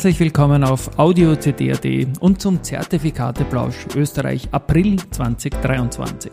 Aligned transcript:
Herzlich 0.00 0.20
willkommen 0.20 0.64
auf 0.64 0.98
Audio 0.98 1.36
CD.at 1.36 2.18
und 2.20 2.40
zum 2.40 2.62
Zertifikateplausch 2.62 3.86
Österreich 3.94 4.48
April 4.50 4.96
2023. 5.10 6.32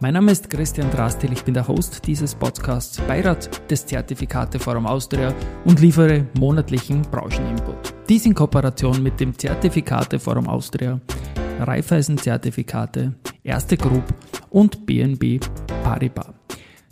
Mein 0.00 0.14
Name 0.14 0.32
ist 0.32 0.50
Christian 0.50 0.90
Drastil, 0.90 1.32
ich 1.32 1.44
bin 1.44 1.54
der 1.54 1.68
Host 1.68 2.04
dieses 2.08 2.34
Podcasts, 2.34 3.00
Beirat 3.02 3.70
des 3.70 3.86
Zertifikateforum 3.86 4.86
Austria 4.86 5.32
und 5.64 5.78
liefere 5.78 6.26
monatlichen 6.40 7.02
Brancheninput. 7.02 7.94
Dies 8.08 8.26
in 8.26 8.34
Kooperation 8.34 9.00
mit 9.00 9.20
dem 9.20 9.38
Zertifikateforum 9.38 10.48
Austria, 10.48 11.00
Raiffeisen-Zertifikate, 11.60 13.14
Erste 13.44 13.76
Group 13.76 14.12
und 14.50 14.84
BNB 14.86 15.38
Paribas. 15.84 16.34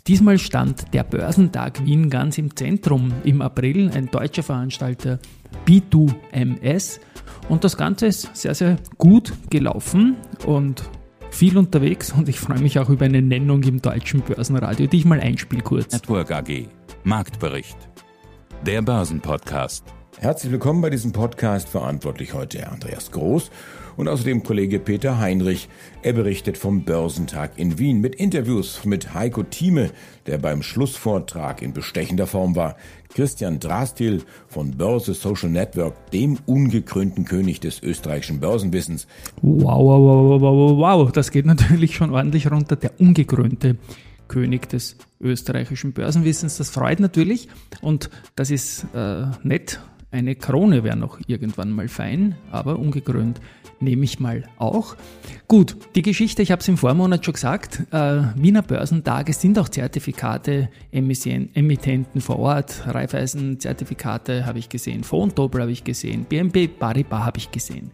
Diesmal 0.07 0.37
stand 0.37 0.93
der 0.93 1.05
Börsentag 1.05 1.85
Wien 1.85 2.09
ganz 2.09 2.37
im 2.37 2.53
Zentrum 2.57 3.13
im 3.23 3.41
April, 3.41 3.89
ein 3.93 4.07
deutscher 4.07 4.43
Veranstalter 4.43 5.17
B2MS. 5.65 6.99
Und 7.47 7.63
das 7.63 7.77
Ganze 7.77 8.07
ist 8.07 8.35
sehr, 8.35 8.53
sehr 8.53 8.75
gut 8.97 9.31
gelaufen 9.49 10.17
und 10.45 10.83
viel 11.31 11.57
unterwegs 11.57 12.11
und 12.11 12.27
ich 12.27 12.37
freue 12.37 12.59
mich 12.59 12.79
auch 12.79 12.89
über 12.89 13.05
eine 13.05 13.21
Nennung 13.21 13.63
im 13.63 13.81
deutschen 13.81 14.19
Börsenradio, 14.19 14.87
die 14.87 14.97
ich 14.97 15.05
mal 15.05 15.21
einspiele 15.21 15.61
kurz. 15.61 15.93
Network 15.93 16.31
AG, 16.31 16.67
Marktbericht. 17.05 17.77
Der 18.65 18.81
Börsenpodcast. 18.81 19.85
Herzlich 20.19 20.51
willkommen 20.51 20.81
bei 20.81 20.89
diesem 20.89 21.13
Podcast. 21.13 21.69
Verantwortlich 21.69 22.33
heute 22.33 22.69
Andreas 22.69 23.09
Groß 23.11 23.49
und 23.97 24.07
außerdem 24.07 24.43
Kollege 24.43 24.79
Peter 24.79 25.19
Heinrich. 25.19 25.69
Er 26.01 26.13
berichtet 26.13 26.57
vom 26.57 26.83
Börsentag 26.83 27.57
in 27.57 27.79
Wien 27.79 27.99
mit 27.99 28.15
Interviews 28.15 28.85
mit 28.85 29.13
Heiko 29.13 29.43
Thieme, 29.43 29.91
der 30.25 30.37
beim 30.37 30.63
Schlussvortrag 30.63 31.61
in 31.61 31.73
bestechender 31.73 32.27
Form 32.27 32.55
war, 32.55 32.75
Christian 33.13 33.59
Drastil 33.59 34.23
von 34.47 34.71
Börse 34.71 35.13
Social 35.13 35.49
Network, 35.49 36.11
dem 36.11 36.37
ungekrönten 36.45 37.25
König 37.25 37.59
des 37.59 37.81
österreichischen 37.83 38.39
Börsenwissens. 38.39 39.07
Wow, 39.41 39.79
wow, 39.79 40.41
wow, 40.41 40.41
wow, 40.41 40.77
wow, 40.77 41.11
das 41.11 41.31
geht 41.31 41.45
natürlich 41.45 41.95
schon 41.95 42.11
ordentlich 42.11 42.49
runter. 42.49 42.75
Der 42.75 42.99
ungekrönte 42.99 43.77
König 44.27 44.67
des 44.69 44.97
österreichischen 45.21 45.93
Börsenwissens. 45.93 46.57
Das 46.57 46.69
freut 46.69 46.99
natürlich 46.99 47.49
und 47.81 48.09
das 48.35 48.49
ist 48.49 48.85
äh, 48.95 49.25
nett. 49.43 49.79
Eine 50.13 50.35
Krone 50.35 50.83
wäre 50.83 50.95
noch 50.95 51.19
irgendwann 51.25 51.71
mal 51.71 51.87
fein, 51.87 52.35
aber 52.51 52.77
ungekrönt 52.77 53.41
nehme 53.79 54.05
ich 54.05 54.19
mal 54.19 54.43
auch. 54.59 54.95
Gut, 55.47 55.75
die 55.95 56.03
Geschichte, 56.03 56.43
ich 56.43 56.51
habe 56.51 56.61
es 56.61 56.67
im 56.67 56.77
Vormonat 56.77 57.25
schon 57.25 57.33
gesagt, 57.33 57.81
äh, 57.91 58.21
Wiener 58.35 58.61
Börsentage 58.61 59.33
sind 59.33 59.57
auch 59.57 59.69
Zertifikate, 59.69 60.69
Emittenten 60.91 62.21
vor 62.21 62.37
Ort, 62.37 62.83
Raiffeisen-Zertifikate 62.85 64.45
habe 64.45 64.59
ich 64.59 64.69
gesehen, 64.69 65.03
Fontobel 65.03 65.61
habe 65.61 65.71
ich 65.71 65.83
gesehen, 65.83 66.25
BNP 66.25 66.67
Paribas 66.67 67.25
habe 67.25 67.39
ich 67.39 67.49
gesehen. 67.49 67.89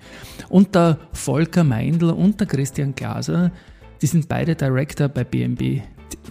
Und 0.50 0.76
der 0.76 0.98
Volker 1.14 1.64
Meindl 1.64 2.10
und 2.10 2.38
der 2.42 2.48
Christian 2.48 2.96
Glaser, 2.96 3.54
die 4.02 4.08
sind 4.08 4.28
beide 4.28 4.56
Director 4.58 5.08
bei 5.08 5.24
BNB 5.24 5.84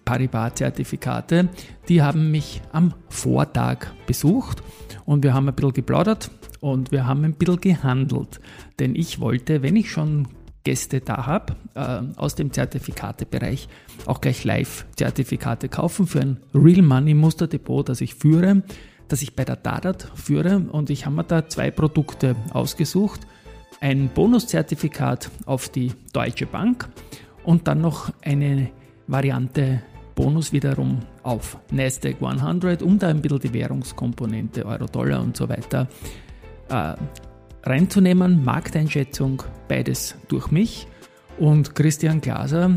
Paribas 0.04 0.56
Zertifikate, 0.56 1.48
die 1.88 2.02
haben 2.02 2.30
mich 2.30 2.60
am 2.72 2.92
Vortag 3.08 3.86
besucht 4.06 4.62
und 5.08 5.24
wir 5.24 5.32
haben 5.32 5.48
ein 5.48 5.54
bisschen 5.54 5.72
geplaudert 5.72 6.30
und 6.60 6.92
wir 6.92 7.06
haben 7.06 7.24
ein 7.24 7.32
bisschen 7.32 7.62
gehandelt. 7.62 8.40
Denn 8.78 8.94
ich 8.94 9.20
wollte, 9.20 9.62
wenn 9.62 9.74
ich 9.74 9.90
schon 9.90 10.28
Gäste 10.64 11.00
da 11.00 11.24
habe, 11.24 11.56
äh, 11.74 12.02
aus 12.16 12.34
dem 12.34 12.52
Zertifikatebereich 12.52 13.70
auch 14.04 14.20
gleich 14.20 14.44
Live-Zertifikate 14.44 15.70
kaufen 15.70 16.06
für 16.06 16.20
ein 16.20 16.36
Real 16.52 16.82
Money 16.82 17.14
Musterdepot, 17.14 17.88
das 17.88 18.02
ich 18.02 18.16
führe, 18.16 18.62
das 19.08 19.22
ich 19.22 19.34
bei 19.34 19.46
der 19.46 19.56
Dadat 19.56 20.12
führe. 20.14 20.58
Und 20.70 20.90
ich 20.90 21.06
habe 21.06 21.16
mir 21.16 21.24
da 21.24 21.48
zwei 21.48 21.70
Produkte 21.70 22.36
ausgesucht. 22.52 23.20
Ein 23.80 24.10
Bonuszertifikat 24.14 25.30
auf 25.46 25.70
die 25.70 25.92
Deutsche 26.12 26.44
Bank 26.44 26.86
und 27.44 27.66
dann 27.66 27.80
noch 27.80 28.12
eine 28.20 28.68
Variante 29.06 29.80
Bonus 30.14 30.52
wiederum 30.52 30.98
auf 31.28 31.58
Nasdaq 31.70 32.22
100, 32.22 32.82
um 32.82 32.98
da 32.98 33.08
ein 33.08 33.20
bisschen 33.20 33.40
die 33.40 33.52
Währungskomponente 33.52 34.64
Euro-Dollar 34.64 35.20
und 35.20 35.36
so 35.36 35.46
weiter 35.46 35.86
äh, 36.70 36.94
reinzunehmen. 37.64 38.42
Markteinschätzung, 38.44 39.42
beides 39.68 40.14
durch 40.28 40.50
mich. 40.50 40.86
Und 41.38 41.74
Christian 41.74 42.22
Glaser, 42.22 42.70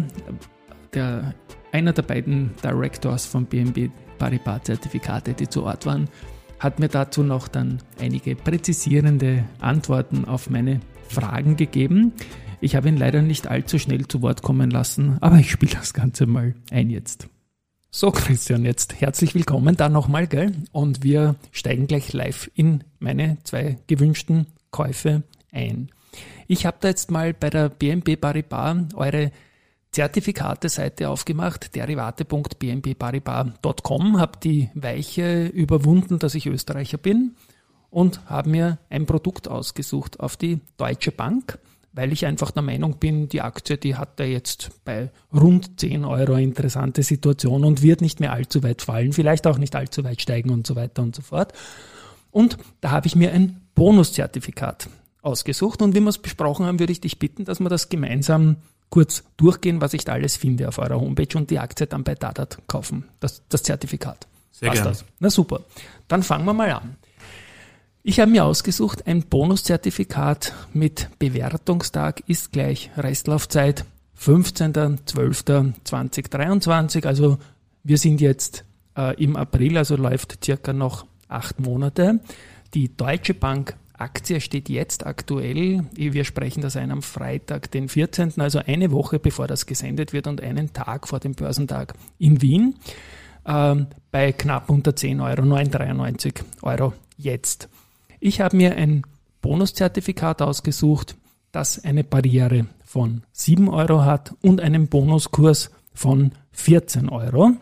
der, 0.94 1.34
einer 1.72 1.94
der 1.94 2.02
beiden 2.02 2.52
Directors 2.62 3.26
von 3.26 3.46
BNB 3.46 3.90
Paribas 4.18 4.64
Zertifikate, 4.64 5.34
die 5.34 5.48
zu 5.48 5.64
Ort 5.64 5.86
waren, 5.86 6.10
hat 6.60 6.80
mir 6.80 6.90
dazu 6.90 7.24
noch 7.24 7.48
dann 7.48 7.80
einige 8.02 8.36
präzisierende 8.36 9.46
Antworten 9.62 10.26
auf 10.26 10.50
meine 10.50 10.82
Fragen 11.08 11.56
gegeben. 11.56 12.12
Ich 12.60 12.76
habe 12.76 12.90
ihn 12.90 12.98
leider 12.98 13.22
nicht 13.22 13.48
allzu 13.48 13.80
schnell 13.80 14.08
zu 14.08 14.22
Wort 14.22 14.42
kommen 14.42 14.70
lassen, 14.70 15.18
aber 15.22 15.38
ich 15.38 15.52
spiele 15.52 15.72
das 15.72 15.94
Ganze 15.94 16.26
mal 16.26 16.54
ein 16.70 16.90
jetzt. 16.90 17.30
So, 17.94 18.10
Christian, 18.10 18.64
jetzt 18.64 19.02
herzlich 19.02 19.36
willkommen 19.36 19.76
da 19.76 19.90
nochmal, 19.90 20.26
gell? 20.26 20.54
Und 20.72 21.04
wir 21.04 21.36
steigen 21.52 21.88
gleich 21.88 22.14
live 22.14 22.50
in 22.56 22.86
meine 23.00 23.38
zwei 23.44 23.80
gewünschten 23.88 24.48
Käufe 24.72 25.24
ein. 25.52 25.90
Ich 26.48 26.66
habe 26.66 26.78
da 26.80 26.88
jetzt 26.88 27.12
mal 27.12 27.34
bei 27.34 27.50
der 27.50 27.68
BNP 27.68 28.16
Paribas 28.16 28.94
eure 28.94 29.34
Zertifikate-Seite 29.92 31.10
aufgemacht, 31.10 31.76
derivate.bnpparibas.com, 31.76 34.22
habe 34.22 34.40
die 34.42 34.70
Weiche 34.74 35.48
überwunden, 35.48 36.18
dass 36.18 36.34
ich 36.34 36.46
Österreicher 36.46 36.98
bin 36.98 37.36
und 37.90 38.22
habe 38.30 38.52
mir 38.52 38.78
ein 38.90 39.06
Produkt 39.06 39.50
ausgesucht 39.50 40.22
auf 40.22 40.38
die 40.38 40.62
Deutsche 40.78 41.12
Bank 41.12 41.60
weil 41.94 42.14
ich 42.14 42.26
einfach 42.26 42.52
der 42.52 42.62
Meinung 42.64 42.98
bin, 42.98 43.28
die 43.28 43.42
Aktie, 43.42 43.78
die 43.78 43.96
hat 43.96 44.20
da 44.20 44.24
jetzt 44.24 44.72
bei 44.86 45.10
rund 45.34 45.80
10 45.80 46.06
Euro 46.06 46.34
eine 46.34 46.44
interessante 46.44 47.04
Situation 47.04 47.66
und 47.66 47.82
wird 47.82 48.02
nicht 48.02 48.20
mehr 48.20 48.32
allzu 48.32 48.64
weit 48.64 48.82
fallen, 48.82 49.14
vielleicht 49.14 49.46
auch 49.48 49.58
nicht 49.58 49.76
allzu 49.76 50.04
weit 50.04 50.22
steigen 50.22 50.52
und 50.52 50.66
so 50.66 50.76
weiter 50.76 51.02
und 51.02 51.16
so 51.16 51.22
fort. 51.22 51.54
Und 52.32 52.58
da 52.80 52.92
habe 52.92 53.08
ich 53.08 53.16
mir 53.16 53.34
ein 53.34 53.62
Bonuszertifikat 53.76 54.90
ausgesucht 55.22 55.82
und 55.82 55.96
wie 55.96 56.00
wir 56.00 56.10
es 56.10 56.18
besprochen 56.18 56.66
haben, 56.66 56.80
würde 56.80 56.94
ich 56.94 57.02
dich 57.02 57.20
bitten, 57.20 57.46
dass 57.46 57.60
wir 57.60 57.70
das 57.70 57.90
gemeinsam 57.90 58.58
kurz 58.90 59.24
durchgehen, 59.38 59.82
was 59.82 59.94
ich 59.94 60.06
da 60.06 60.14
alles 60.14 60.36
finde 60.36 60.68
auf 60.68 60.78
eurer 60.78 61.00
Homepage 61.00 61.38
und 61.38 61.50
die 61.50 61.60
Aktie 61.60 61.88
dann 61.88 62.04
bei 62.04 62.16
Dadat 62.16 62.60
kaufen, 62.68 63.06
das, 63.20 63.42
das 63.50 63.64
Zertifikat. 63.64 64.28
Sehr 64.52 64.70
Passt. 64.70 64.86
Das? 64.86 65.06
Na 65.20 65.30
super. 65.30 65.62
Dann 66.08 66.24
fangen 66.24 66.46
wir 66.46 66.54
mal 66.54 66.72
an. 66.72 66.96
Ich 68.04 68.20
habe 68.20 68.32
mir 68.32 68.46
ausgesucht, 68.46 69.06
ein 69.06 69.22
Bonuszertifikat 69.22 70.56
mit 70.74 71.08
Bewertungstag 71.20 72.28
ist 72.28 72.52
gleich 72.52 72.90
Restlaufzeit 72.98 73.86
15.12.2023. 74.20 77.06
Also 77.06 77.38
wir 77.84 78.00
sind 78.00 78.20
jetzt 78.20 78.66
äh, 78.98 79.24
im 79.24 79.36
April, 79.36 79.78
also 79.78 79.98
läuft 79.98 80.44
circa 80.44 80.74
noch 80.74 81.06
acht 81.28 81.60
Monate. 81.60 82.22
Die 82.74 82.98
Deutsche 82.98 83.36
Bank 83.36 83.76
Aktie 83.94 84.42
steht 84.42 84.68
jetzt 84.68 85.06
aktuell, 85.06 85.86
wir 85.94 86.24
sprechen 86.24 86.62
das 86.62 86.78
ein 86.78 86.90
am 86.90 87.04
Freitag, 87.04 87.70
den 87.70 87.88
14., 87.88 88.34
also 88.38 88.62
eine 88.66 88.92
Woche 88.92 89.20
bevor 89.20 89.46
das 89.46 89.68
gesendet 89.68 90.12
wird 90.12 90.26
und 90.26 90.42
einen 90.42 90.74
Tag 90.74 91.08
vor 91.08 91.20
dem 91.20 91.36
Börsentag 91.36 91.94
in 92.18 92.42
Wien, 92.42 92.78
äh, 93.46 93.76
bei 94.10 94.32
knapp 94.32 94.72
unter 94.72 94.96
10 94.96 95.22
Euro, 95.22 95.44
9,93 95.44 96.42
Euro 96.64 96.94
jetzt. 97.16 97.70
Ich 98.24 98.40
habe 98.40 98.56
mir 98.56 98.76
ein 98.76 99.02
Bonuszertifikat 99.42 100.44
ausgesucht, 100.44 101.16
das 101.52 101.84
eine 101.84 102.04
Barriere 102.04 102.68
von 102.86 103.24
7 103.32 103.68
Euro 103.68 104.06
hat 104.06 104.36
und 104.44 104.62
einen 104.62 104.88
Bonuskurs 104.90 105.72
von 105.96 106.32
14 106.52 107.10
Euro. 107.10 107.54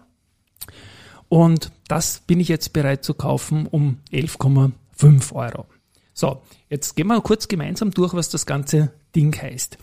Und 1.30 1.72
das 1.88 2.20
bin 2.28 2.42
ich 2.42 2.50
jetzt 2.50 2.74
bereit 2.74 3.06
zu 3.06 3.14
kaufen 3.14 3.68
um 3.68 4.00
11,5 4.12 5.32
Euro. 5.34 5.66
So, 6.14 6.42
jetzt 6.70 6.98
gehen 6.98 7.08
wir 7.08 7.22
kurz 7.22 7.48
gemeinsam 7.48 7.92
durch, 7.92 8.14
was 8.14 8.28
das 8.28 8.46
ganze 8.46 8.92
Ding 9.16 9.34
heißt. 9.42 9.78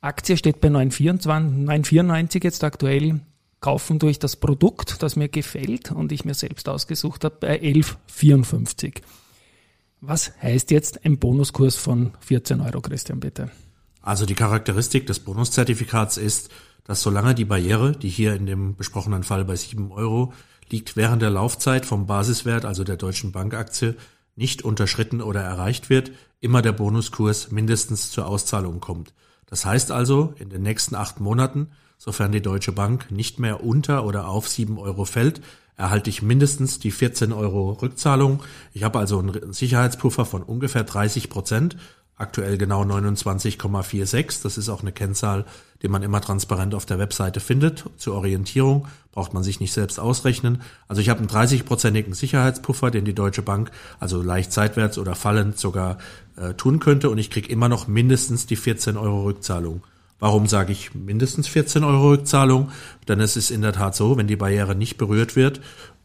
Aktie 0.00 0.38
steht 0.38 0.62
bei 0.62 0.68
9,94 0.68 2.44
jetzt 2.44 2.64
aktuell. 2.64 3.20
Kaufen 3.60 3.98
durch 3.98 4.18
das 4.18 4.36
Produkt, 4.36 5.02
das 5.02 5.16
mir 5.16 5.28
gefällt 5.28 5.90
und 5.90 6.12
ich 6.12 6.24
mir 6.24 6.34
selbst 6.34 6.66
ausgesucht 6.66 7.24
habe, 7.24 7.36
bei 7.40 7.60
11,54. 7.60 9.02
Was 10.00 10.32
heißt 10.40 10.70
jetzt 10.70 11.04
ein 11.04 11.18
Bonuskurs 11.18 11.76
von 11.76 12.12
14 12.20 12.60
Euro, 12.60 12.80
Christian, 12.80 13.20
bitte? 13.20 13.50
Also 14.00 14.26
die 14.26 14.34
Charakteristik 14.34 15.06
des 15.06 15.18
Bonuszertifikats 15.18 16.16
ist, 16.16 16.50
dass 16.84 17.02
solange 17.02 17.34
die 17.34 17.44
Barriere, 17.44 17.92
die 17.92 18.08
hier 18.08 18.34
in 18.34 18.46
dem 18.46 18.76
besprochenen 18.76 19.24
Fall 19.24 19.44
bei 19.44 19.56
7 19.56 19.90
Euro 19.90 20.32
liegt, 20.70 20.96
während 20.96 21.20
der 21.20 21.30
Laufzeit 21.30 21.84
vom 21.84 22.06
Basiswert, 22.06 22.64
also 22.64 22.84
der 22.84 22.96
Deutschen 22.96 23.32
Bankaktie, 23.32 23.96
nicht 24.36 24.62
unterschritten 24.62 25.20
oder 25.20 25.42
erreicht 25.42 25.90
wird, 25.90 26.12
immer 26.40 26.62
der 26.62 26.72
Bonuskurs 26.72 27.50
mindestens 27.50 28.10
zur 28.12 28.26
Auszahlung 28.26 28.80
kommt. 28.80 29.12
Das 29.46 29.64
heißt 29.64 29.90
also, 29.90 30.32
in 30.38 30.48
den 30.48 30.62
nächsten 30.62 30.94
acht 30.94 31.18
Monaten 31.18 31.68
sofern 31.98 32.30
die 32.30 32.40
Deutsche 32.40 32.72
Bank 32.72 33.10
nicht 33.10 33.40
mehr 33.40 33.64
unter 33.64 34.04
oder 34.04 34.28
auf 34.28 34.48
sieben 34.48 34.78
Euro 34.78 35.04
fällt, 35.04 35.40
erhalte 35.78 36.10
ich 36.10 36.20
mindestens 36.20 36.80
die 36.80 36.90
14 36.90 37.32
Euro 37.32 37.70
Rückzahlung. 37.70 38.42
Ich 38.74 38.82
habe 38.82 38.98
also 38.98 39.20
einen 39.20 39.52
Sicherheitspuffer 39.52 40.26
von 40.26 40.42
ungefähr 40.42 40.84
30 40.84 41.30
Prozent, 41.30 41.76
aktuell 42.16 42.58
genau 42.58 42.82
29,46. 42.82 44.42
Das 44.42 44.58
ist 44.58 44.68
auch 44.68 44.82
eine 44.82 44.90
Kennzahl, 44.90 45.46
die 45.80 45.88
man 45.88 46.02
immer 46.02 46.20
transparent 46.20 46.74
auf 46.74 46.84
der 46.84 46.98
Webseite 46.98 47.38
findet. 47.38 47.84
Zur 47.96 48.16
Orientierung 48.16 48.88
braucht 49.12 49.32
man 49.34 49.44
sich 49.44 49.60
nicht 49.60 49.72
selbst 49.72 50.00
ausrechnen. 50.00 50.62
Also 50.88 51.00
ich 51.00 51.08
habe 51.08 51.20
einen 51.20 51.28
30-prozentigen 51.28 52.12
Sicherheitspuffer, 52.12 52.90
den 52.90 53.04
die 53.04 53.14
Deutsche 53.14 53.42
Bank 53.42 53.70
also 54.00 54.20
leicht 54.20 54.52
seitwärts 54.52 54.98
oder 54.98 55.14
fallend 55.14 55.58
sogar 55.58 55.98
äh, 56.36 56.54
tun 56.54 56.80
könnte 56.80 57.08
und 57.08 57.18
ich 57.18 57.30
kriege 57.30 57.48
immer 57.48 57.68
noch 57.68 57.86
mindestens 57.86 58.46
die 58.46 58.56
14 58.56 58.96
Euro 58.96 59.22
Rückzahlung. 59.22 59.82
Warum 60.20 60.46
sage 60.46 60.72
ich 60.72 60.94
mindestens 60.94 61.46
14 61.46 61.84
Euro 61.84 62.10
Rückzahlung? 62.10 62.70
Denn 63.06 63.20
es 63.20 63.36
ist 63.36 63.50
in 63.50 63.62
der 63.62 63.72
Tat 63.72 63.94
so, 63.94 64.16
wenn 64.16 64.26
die 64.26 64.36
Barriere 64.36 64.74
nicht 64.74 64.98
berührt 64.98 65.36
wird 65.36 65.60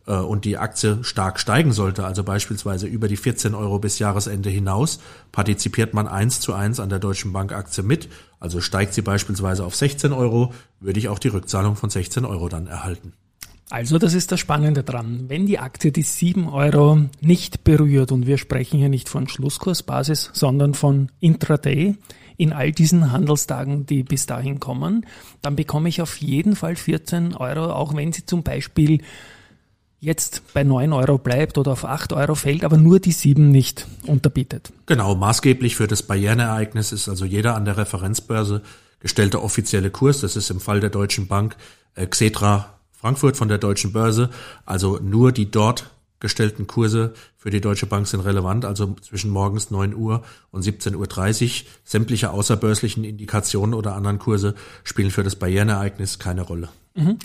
äh, 0.06 0.13
und 0.13 0.45
die 0.45 0.57
Aktie 0.57 1.04
stark 1.04 1.39
steigen 1.39 1.71
sollte, 1.71 2.06
also 2.06 2.24
beispielsweise 2.24 2.86
über 2.86 3.07
die 3.07 3.18
14 3.18 3.56
Euro 3.56 3.80
bis 3.80 3.98
Jahresende 3.98 4.50
hinaus, 4.50 5.00
partizipiert 5.31 5.95
man 5.95 6.07
eins 6.07 6.39
zu 6.42 6.54
eins 6.54 6.80
an 6.80 6.89
der 6.89 7.00
Deutschen 7.00 7.33
Bank 7.33 7.54
Aktie 7.54 7.83
mit. 7.83 8.07
Also 8.39 8.62
steigt 8.62 8.94
sie 8.94 9.01
beispielsweise 9.01 9.65
auf 9.65 9.75
16 9.75 10.13
Euro, 10.13 10.54
würde 10.80 11.00
ich 11.00 11.09
auch 11.09 11.19
die 11.19 11.30
Rückzahlung 11.30 11.75
von 11.75 11.89
16 11.89 12.25
Euro 12.25 12.50
dann 12.50 12.68
erhalten. 12.68 13.13
Also 13.69 13.98
das 13.98 14.13
ist 14.13 14.31
das 14.31 14.39
Spannende 14.39 14.83
dran. 14.83 15.25
Wenn 15.30 15.48
die 15.48 15.57
Aktie 15.57 15.92
die 15.92 16.04
7 16.04 16.48
Euro 16.48 17.06
nicht 17.21 17.63
berührt, 17.63 18.12
und 18.12 18.27
wir 18.27 18.38
sprechen 18.38 18.77
hier 18.77 18.89
nicht 18.89 19.09
von 19.09 19.27
Schlusskursbasis, 19.27 20.30
sondern 20.33 20.75
von 20.75 21.09
Intraday, 21.19 21.95
in 22.44 22.51
all 22.51 22.74
diesen 22.74 23.13
Handelstagen, 23.13 23.86
die 23.86 24.04
bis 24.04 24.25
dahin 24.25 24.60
kommen, 24.60 25.06
dann 25.42 25.56
bekomme 25.56 25.88
ich 25.88 26.01
auf 26.01 26.18
jeden 26.18 26.57
Fall 26.57 26.75
14 26.75 27.36
Euro, 27.36 27.72
auch 27.72 27.95
wenn 27.95 28.12
sie 28.12 28.25
zum 28.25 28.44
Beispiel 28.44 29.01
jetzt 30.01 30.42
bei 30.54 30.66
9 30.66 30.92
Euro 30.92 31.18
bleibt 31.18 31.57
oder 31.57 31.72
auf 31.72 31.86
8 31.86 32.12
Euro 32.12 32.36
fällt, 32.36 32.66
aber 32.66 32.75
nur 32.75 33.00
die 33.00 33.13
7 33.13 33.50
nicht 33.50 33.88
unterbietet. 34.06 34.74
Genau, 34.88 35.16
maßgeblich 35.16 35.78
für 35.78 35.88
das 35.88 36.04
Barrierenereignis 36.04 36.92
ist 36.92 37.07
also 37.07 37.24
jeder 37.24 37.56
an 37.56 37.63
der 37.63 37.78
Referenzbörse 37.78 38.62
gestellte 39.00 39.42
offizielle 39.42 39.90
Kurs. 39.90 40.19
Das 40.19 40.36
ist 40.36 40.50
im 40.50 40.60
Fall 40.60 40.81
der 40.81 40.90
Deutschen 40.90 41.28
Bank 41.28 41.56
äh, 41.95 42.06
Xetra 42.06 42.74
Frankfurt 42.92 43.38
von 43.38 43.48
der 43.48 43.57
Deutschen 43.57 43.94
Börse. 43.94 44.30
Also 44.66 45.00
nur 45.01 45.31
die 45.31 45.50
dort 45.50 45.90
gestellten 46.23 46.67
Kurse 46.67 47.13
für 47.37 47.51
die 47.51 47.61
Deutsche 47.61 47.85
Bank 47.85 48.07
sind 48.07 48.21
relevant, 48.21 48.63
also 48.65 48.95
zwischen 49.01 49.29
morgens 49.29 49.69
9 49.69 49.93
Uhr 49.93 50.23
und 50.51 50.65
17.30 50.65 50.95
Uhr. 51.43 51.69
Sämtliche 51.83 52.31
außerbörslichen 52.31 53.03
Indikationen 53.03 53.75
oder 53.75 53.93
anderen 53.93 54.19
Kurse 54.19 54.55
spielen 54.83 55.11
für 55.11 55.23
das 55.23 55.35
Barrierenereignis 55.35 56.17
keine 56.19 56.41
Rolle. 56.41 56.69
Mhm. 56.95 57.19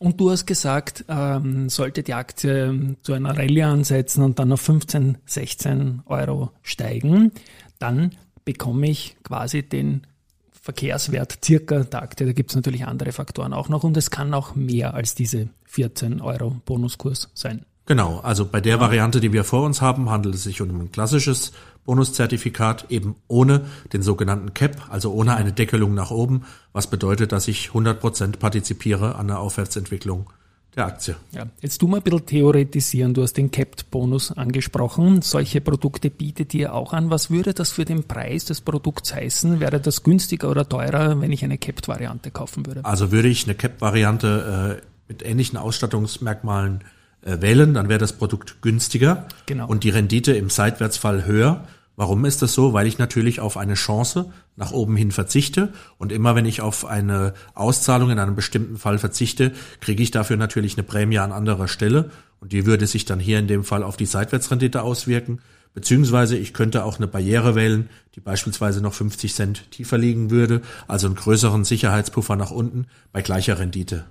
Und 0.00 0.18
du 0.18 0.30
hast 0.30 0.46
gesagt, 0.46 1.04
ähm, 1.08 1.68
sollte 1.68 2.02
die 2.02 2.14
Aktie 2.14 2.96
zu 3.02 3.12
einer 3.12 3.36
Rallye 3.36 3.62
ansetzen 3.62 4.24
und 4.24 4.38
dann 4.38 4.50
auf 4.50 4.60
15, 4.62 5.18
16 5.26 6.02
Euro 6.06 6.50
steigen, 6.62 7.32
dann 7.78 8.16
bekomme 8.44 8.90
ich 8.90 9.16
quasi 9.22 9.62
den 9.62 10.06
Verkehrswert 10.50 11.38
circa 11.44 11.84
der 11.84 12.02
Aktie. 12.02 12.26
Da 12.26 12.32
gibt 12.32 12.50
es 12.50 12.56
natürlich 12.56 12.84
andere 12.84 13.12
Faktoren 13.12 13.52
auch 13.52 13.68
noch 13.68 13.84
und 13.84 13.96
es 13.96 14.10
kann 14.10 14.34
auch 14.34 14.56
mehr 14.56 14.94
als 14.94 15.14
diese 15.14 15.50
14 15.66 16.20
Euro 16.20 16.56
Bonuskurs 16.64 17.30
sein. 17.34 17.64
Genau, 17.90 18.20
also 18.20 18.46
bei 18.46 18.60
der 18.60 18.78
Variante, 18.78 19.18
die 19.18 19.32
wir 19.32 19.42
vor 19.42 19.64
uns 19.64 19.82
haben, 19.82 20.10
handelt 20.10 20.36
es 20.36 20.44
sich 20.44 20.60
um 20.60 20.68
ein 20.80 20.92
klassisches 20.92 21.50
Bonuszertifikat, 21.84 22.86
eben 22.88 23.16
ohne 23.26 23.62
den 23.92 24.02
sogenannten 24.02 24.54
Cap, 24.54 24.86
also 24.90 25.12
ohne 25.12 25.34
eine 25.34 25.52
Deckelung 25.52 25.92
nach 25.92 26.12
oben, 26.12 26.44
was 26.72 26.86
bedeutet, 26.86 27.32
dass 27.32 27.48
ich 27.48 27.70
100% 27.70 28.36
partizipiere 28.36 29.16
an 29.16 29.26
der 29.26 29.40
Aufwärtsentwicklung 29.40 30.30
der 30.76 30.86
Aktie. 30.86 31.16
Ja, 31.32 31.46
jetzt 31.62 31.82
du 31.82 31.88
mal 31.88 31.96
ein 31.96 32.04
bisschen 32.04 32.26
theoretisieren. 32.26 33.12
Du 33.12 33.22
hast 33.22 33.32
den 33.32 33.50
Capped-Bonus 33.50 34.30
angesprochen. 34.30 35.20
Solche 35.20 35.60
Produkte 35.60 36.10
bietet 36.10 36.54
ihr 36.54 36.72
auch 36.72 36.92
an. 36.92 37.10
Was 37.10 37.28
würde 37.28 37.54
das 37.54 37.72
für 37.72 37.84
den 37.84 38.04
Preis 38.04 38.44
des 38.44 38.60
Produkts 38.60 39.12
heißen? 39.12 39.58
Wäre 39.58 39.80
das 39.80 40.04
günstiger 40.04 40.48
oder 40.48 40.68
teurer, 40.68 41.20
wenn 41.20 41.32
ich 41.32 41.42
eine 41.42 41.58
Capped-Variante 41.58 42.30
kaufen 42.30 42.66
würde? 42.66 42.84
Also 42.84 43.10
würde 43.10 43.26
ich 43.26 43.46
eine 43.46 43.56
Capped-Variante 43.56 44.78
äh, 44.80 44.86
mit 45.08 45.26
ähnlichen 45.26 45.58
Ausstattungsmerkmalen 45.58 46.84
wählen, 47.22 47.74
dann 47.74 47.88
wäre 47.88 47.98
das 47.98 48.14
Produkt 48.14 48.62
günstiger 48.62 49.26
genau. 49.46 49.68
und 49.68 49.84
die 49.84 49.90
Rendite 49.90 50.32
im 50.32 50.50
Seitwärtsfall 50.50 51.26
höher. 51.26 51.64
Warum 51.96 52.24
ist 52.24 52.40
das 52.40 52.54
so? 52.54 52.72
Weil 52.72 52.86
ich 52.86 52.98
natürlich 52.98 53.40
auf 53.40 53.58
eine 53.58 53.74
Chance 53.74 54.32
nach 54.56 54.72
oben 54.72 54.96
hin 54.96 55.10
verzichte 55.10 55.72
und 55.98 56.12
immer 56.12 56.34
wenn 56.34 56.46
ich 56.46 56.62
auf 56.62 56.86
eine 56.86 57.34
Auszahlung 57.54 58.10
in 58.10 58.18
einem 58.18 58.36
bestimmten 58.36 58.78
Fall 58.78 58.98
verzichte, 58.98 59.52
kriege 59.80 60.02
ich 60.02 60.10
dafür 60.10 60.36
natürlich 60.36 60.76
eine 60.76 60.82
Prämie 60.82 61.18
an 61.18 61.32
anderer 61.32 61.68
Stelle 61.68 62.10
und 62.40 62.52
die 62.52 62.64
würde 62.64 62.86
sich 62.86 63.04
dann 63.04 63.20
hier 63.20 63.38
in 63.38 63.48
dem 63.48 63.64
Fall 63.64 63.82
auf 63.82 63.96
die 63.98 64.06
Seitwärtsrendite 64.06 64.82
auswirken. 64.82 65.40
Beziehungsweise 65.74 66.36
ich 66.36 66.52
könnte 66.52 66.84
auch 66.84 66.96
eine 66.96 67.06
Barriere 67.06 67.54
wählen, 67.54 67.90
die 68.14 68.20
beispielsweise 68.20 68.80
noch 68.80 68.94
50 68.94 69.34
Cent 69.34 69.70
tiefer 69.70 69.98
liegen 69.98 70.30
würde, 70.30 70.62
also 70.88 71.06
einen 71.06 71.16
größeren 71.16 71.64
Sicherheitspuffer 71.64 72.34
nach 72.34 72.50
unten 72.50 72.86
bei 73.12 73.22
gleicher 73.22 73.58
Rendite. 73.58 74.04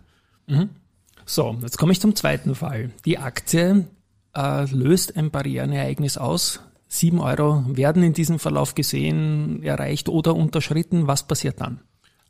Mhm. 0.47 0.69
So, 1.29 1.55
jetzt 1.61 1.77
komme 1.77 1.91
ich 1.91 2.01
zum 2.01 2.15
zweiten 2.15 2.55
Fall. 2.55 2.89
Die 3.05 3.19
Aktie 3.19 3.85
äh, 4.35 4.65
löst 4.71 5.15
ein 5.15 5.29
Barrierenereignis 5.29 6.17
aus. 6.17 6.61
Sieben 6.87 7.19
Euro 7.19 7.63
werden 7.67 8.01
in 8.01 8.13
diesem 8.13 8.39
Verlauf 8.39 8.73
gesehen, 8.73 9.61
erreicht 9.61 10.09
oder 10.09 10.35
unterschritten. 10.35 11.05
Was 11.05 11.27
passiert 11.27 11.61
dann? 11.61 11.81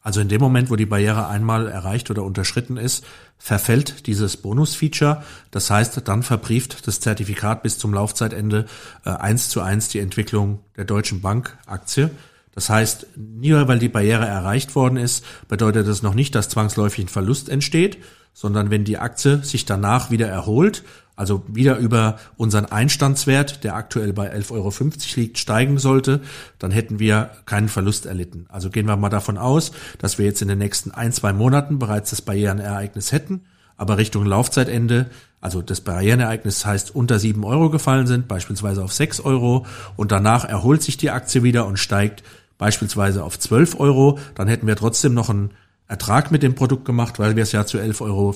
Also 0.02 0.20
in 0.20 0.28
dem 0.28 0.42
Moment, 0.42 0.70
wo 0.70 0.76
die 0.76 0.86
Barriere 0.86 1.30
einmal 1.30 1.70
erreicht 1.70 2.12
oder 2.12 2.24
unterschritten 2.24 2.76
ist, 2.76 3.06
verfällt 3.38 4.06
dieses 4.06 4.36
Bonus-Feature. 4.36 5.24
Das 5.50 5.70
heißt, 5.70 6.02
dann 6.06 6.22
verbrieft 6.22 6.86
das 6.86 7.00
Zertifikat 7.00 7.64
bis 7.64 7.78
zum 7.78 7.94
Laufzeitende 7.94 8.66
äh, 9.06 9.12
eins 9.12 9.48
zu 9.48 9.62
eins 9.62 9.88
die 9.88 10.00
Entwicklung 10.00 10.60
der 10.76 10.84
Deutschen 10.84 11.22
Bank 11.22 11.58
Aktie. 11.68 12.12
Das 12.54 12.70
heißt, 12.70 13.08
nur 13.16 13.70
weil 13.70 13.80
die 13.80 13.88
Barriere 13.88 14.26
erreicht 14.26 14.76
worden 14.76 14.98
ist, 14.98 15.24
bedeutet 15.48 15.88
das 15.88 16.02
noch 16.02 16.16
nicht, 16.16 16.36
dass 16.36 16.50
zwangsläufig 16.50 17.06
ein 17.06 17.08
Verlust 17.08 17.48
entsteht, 17.48 18.00
sondern 18.34 18.70
wenn 18.70 18.84
die 18.84 18.98
Aktie 18.98 19.44
sich 19.44 19.66
danach 19.66 20.12
wieder 20.12 20.28
erholt, 20.28 20.84
also 21.20 21.44
wieder 21.50 21.78
über 21.78 22.18
unseren 22.38 22.66
Einstandswert, 22.66 23.66
der 23.66 23.76
aktuell 23.76 24.14
bei 24.14 24.34
11,50 24.34 24.52
Euro 24.54 24.74
liegt, 25.16 25.38
steigen 25.38 25.78
sollte, 25.78 26.22
dann 26.60 26.72
hätten 26.72 26.98
wir 27.00 27.32
keinen 27.46 27.68
Verlust 27.68 28.06
erlitten. 28.06 28.46
Also 28.48 28.70
gehen 28.70 28.88
wir 28.88 28.96
mal 28.96 29.10
davon 29.10 29.38
aus, 29.38 29.74
dass 29.98 30.18
wir 30.18 30.26
jetzt 30.26 30.42
in 30.42 30.48
den 30.48 30.60
nächsten 30.60 30.92
ein, 30.92 31.12
zwei 31.12 31.34
Monaten 31.34 31.78
bereits 31.78 32.12
das 32.12 32.22
Barrierenereignis 32.22 33.12
hätten, 33.12 33.42
aber 33.76 33.98
Richtung 33.98 34.26
Laufzeitende, 34.26 35.08
also 35.42 35.62
das 35.62 35.82
Barrierenereignis 35.82 36.66
heißt 36.66 36.96
unter 36.96 37.20
7 37.20 37.44
Euro 37.44 37.70
gefallen 37.70 38.08
sind, 38.08 38.30
beispielsweise 38.30 38.82
auf 38.82 38.94
6 38.94 39.20
Euro 39.20 39.66
und 39.98 40.14
danach 40.14 40.46
erholt 40.46 40.84
sich 40.84 40.96
die 40.96 41.12
Aktie 41.12 41.44
wieder 41.44 41.66
und 41.66 41.80
steigt 41.80 42.24
beispielsweise 42.58 43.26
auf 43.26 43.38
12 43.38 43.78
Euro, 43.78 44.20
dann 44.36 44.48
hätten 44.48 44.68
wir 44.68 44.78
trotzdem 44.78 45.14
noch 45.14 45.30
einen 45.30 45.52
Ertrag 45.90 46.32
mit 46.32 46.44
dem 46.44 46.56
Produkt 46.56 46.86
gemacht, 46.86 47.20
weil 47.20 47.36
wir 47.36 47.44
es 47.44 47.52
ja 47.52 47.66
zu 47.66 47.80
11,50 47.80 48.02
Euro 48.02 48.34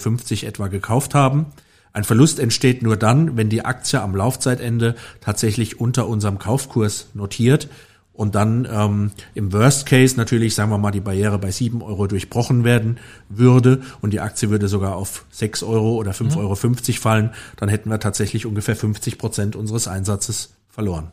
etwa 0.48 0.68
gekauft 0.68 1.16
haben. 1.16 1.46
Ein 1.94 2.04
Verlust 2.04 2.40
entsteht 2.40 2.82
nur 2.82 2.98
dann, 2.98 3.38
wenn 3.38 3.50
die 3.50 3.64
Aktie 3.64 4.02
am 4.02 4.16
Laufzeitende 4.16 4.96
tatsächlich 5.22 5.80
unter 5.80 6.08
unserem 6.08 6.40
Kaufkurs 6.40 7.10
notiert 7.14 7.70
und 8.12 8.34
dann 8.34 8.68
ähm, 8.72 9.12
im 9.36 9.54
Worst 9.54 9.86
Case 9.86 10.18
natürlich, 10.18 10.56
sagen 10.56 10.72
wir 10.72 10.80
mal, 10.80 10.90
die 10.90 11.00
Barriere 11.00 11.38
bei 11.38 11.52
7 11.52 11.84
Euro 11.84 12.08
durchbrochen 12.08 12.64
werden 12.64 13.00
würde 13.30 13.82
und 14.02 14.14
die 14.14 14.20
Aktie 14.20 14.50
würde 14.50 14.68
sogar 14.68 14.96
auf 14.96 15.26
6 15.30 15.62
Euro 15.62 15.96
oder 15.96 16.12
5,50 16.12 16.32
mhm. 16.32 16.38
Euro 16.38 16.56
fallen, 16.56 17.30
dann 17.58 17.70
hätten 17.70 17.92
wir 17.92 18.00
tatsächlich 18.00 18.48
ungefähr 18.48 18.76
50 18.76 19.20
Prozent 19.20 19.56
unseres 19.56 19.88
Einsatzes 19.88 20.56
verloren. 20.70 21.12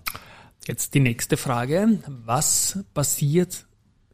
Jetzt 0.67 0.95
die 0.95 1.01
nächste 1.01 1.37
Frage. 1.37 1.99
Was 2.25 2.79
passiert 2.95 3.67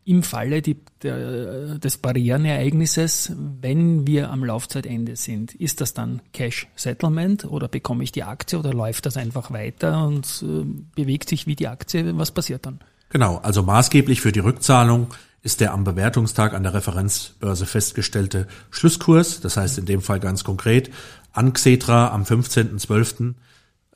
im 0.06 0.22
Falle 0.22 0.62
die, 0.62 0.76
der, 1.02 1.78
des 1.78 1.98
Barrierenereignisses, 1.98 3.32
wenn 3.36 4.06
wir 4.06 4.30
am 4.30 4.44
Laufzeitende 4.44 5.16
sind, 5.16 5.52
ist 5.54 5.80
das 5.80 5.94
dann 5.94 6.22
Cash 6.32 6.68
Settlement 6.76 7.44
oder 7.44 7.66
bekomme 7.66 8.04
ich 8.04 8.12
die 8.12 8.22
Aktie 8.22 8.58
oder 8.58 8.72
läuft 8.72 9.04
das 9.04 9.16
einfach 9.16 9.50
weiter 9.50 10.06
und 10.06 10.44
äh, 10.46 10.64
bewegt 10.94 11.28
sich 11.28 11.48
wie 11.48 11.56
die 11.56 11.66
Aktie? 11.66 12.16
Was 12.16 12.30
passiert 12.30 12.66
dann? 12.66 12.78
Genau, 13.08 13.38
also 13.38 13.64
maßgeblich 13.64 14.20
für 14.20 14.30
die 14.30 14.40
Rückzahlung 14.40 15.08
ist 15.42 15.60
der 15.60 15.72
am 15.72 15.82
Bewertungstag 15.82 16.54
an 16.54 16.62
der 16.62 16.74
Referenzbörse 16.74 17.66
festgestellte 17.66 18.46
Schlusskurs, 18.70 19.40
das 19.40 19.56
heißt 19.56 19.78
in 19.78 19.86
dem 19.86 20.02
Fall 20.02 20.20
ganz 20.20 20.44
konkret 20.44 20.90
an 21.32 21.52
Xetra 21.52 22.12
am 22.12 22.22
15.12. 22.22 23.34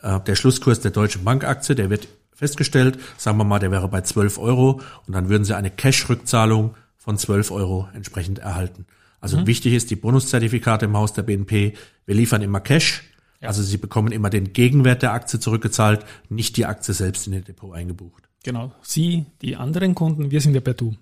Äh, 0.02 0.21
der 0.21 0.35
Schlusskurs 0.35 0.81
der 0.81 0.90
Deutschen 0.90 1.23
Bankaktie, 1.23 1.76
der 1.76 1.88
wird 1.88 2.09
festgestellt. 2.40 2.99
Sagen 3.16 3.38
wir 3.38 3.44
mal, 3.44 3.61
der 3.61 3.70
wäre 3.70 3.87
bei 3.88 4.00
12 4.00 4.38
Euro 4.38 4.80
und 5.06 5.14
dann 5.14 5.28
würden 5.28 5.44
Sie 5.44 5.54
eine 5.54 5.70
Cash-Rückzahlung 5.70 6.75
von 6.97 7.16
12 7.16 7.50
Euro 7.52 7.88
entsprechend 7.94 8.40
erhalten. 8.40 8.87
Also 9.20 9.38
mhm. 9.38 9.47
wichtig 9.47 9.75
ist 9.75 9.90
die 9.90 9.97
Bonuszertifikate 9.97 10.87
im 10.87 10.97
Haus 10.97 11.12
der 11.12 11.23
BNP. 11.23 11.75
Wir 12.06 12.14
liefern 12.14 12.42
immer 12.42 12.61
Cash. 12.61 13.04
Ja. 13.40 13.49
Also 13.49 13.62
Sie 13.62 13.76
bekommen 13.76 14.11
immer 14.11 14.30
den 14.30 14.52
Gegenwert 14.52 15.02
der 15.02 15.12
Aktie 15.12 15.38
zurückgezahlt, 15.38 16.04
nicht 16.28 16.56
die 16.56 16.66
Aktie 16.66 16.94
selbst 16.94 17.26
in 17.26 17.35
Ihr 17.35 17.42
Depot 17.42 17.75
eingebucht. 17.75 18.30
Genau, 18.42 18.73
Sie, 18.80 19.26
die 19.42 19.56
anderen 19.56 19.94
Kunden, 19.94 20.30
wir 20.30 20.40
sind 20.40 20.54
ja 20.54 20.61
bei 20.61 20.73
Du. 20.73 20.94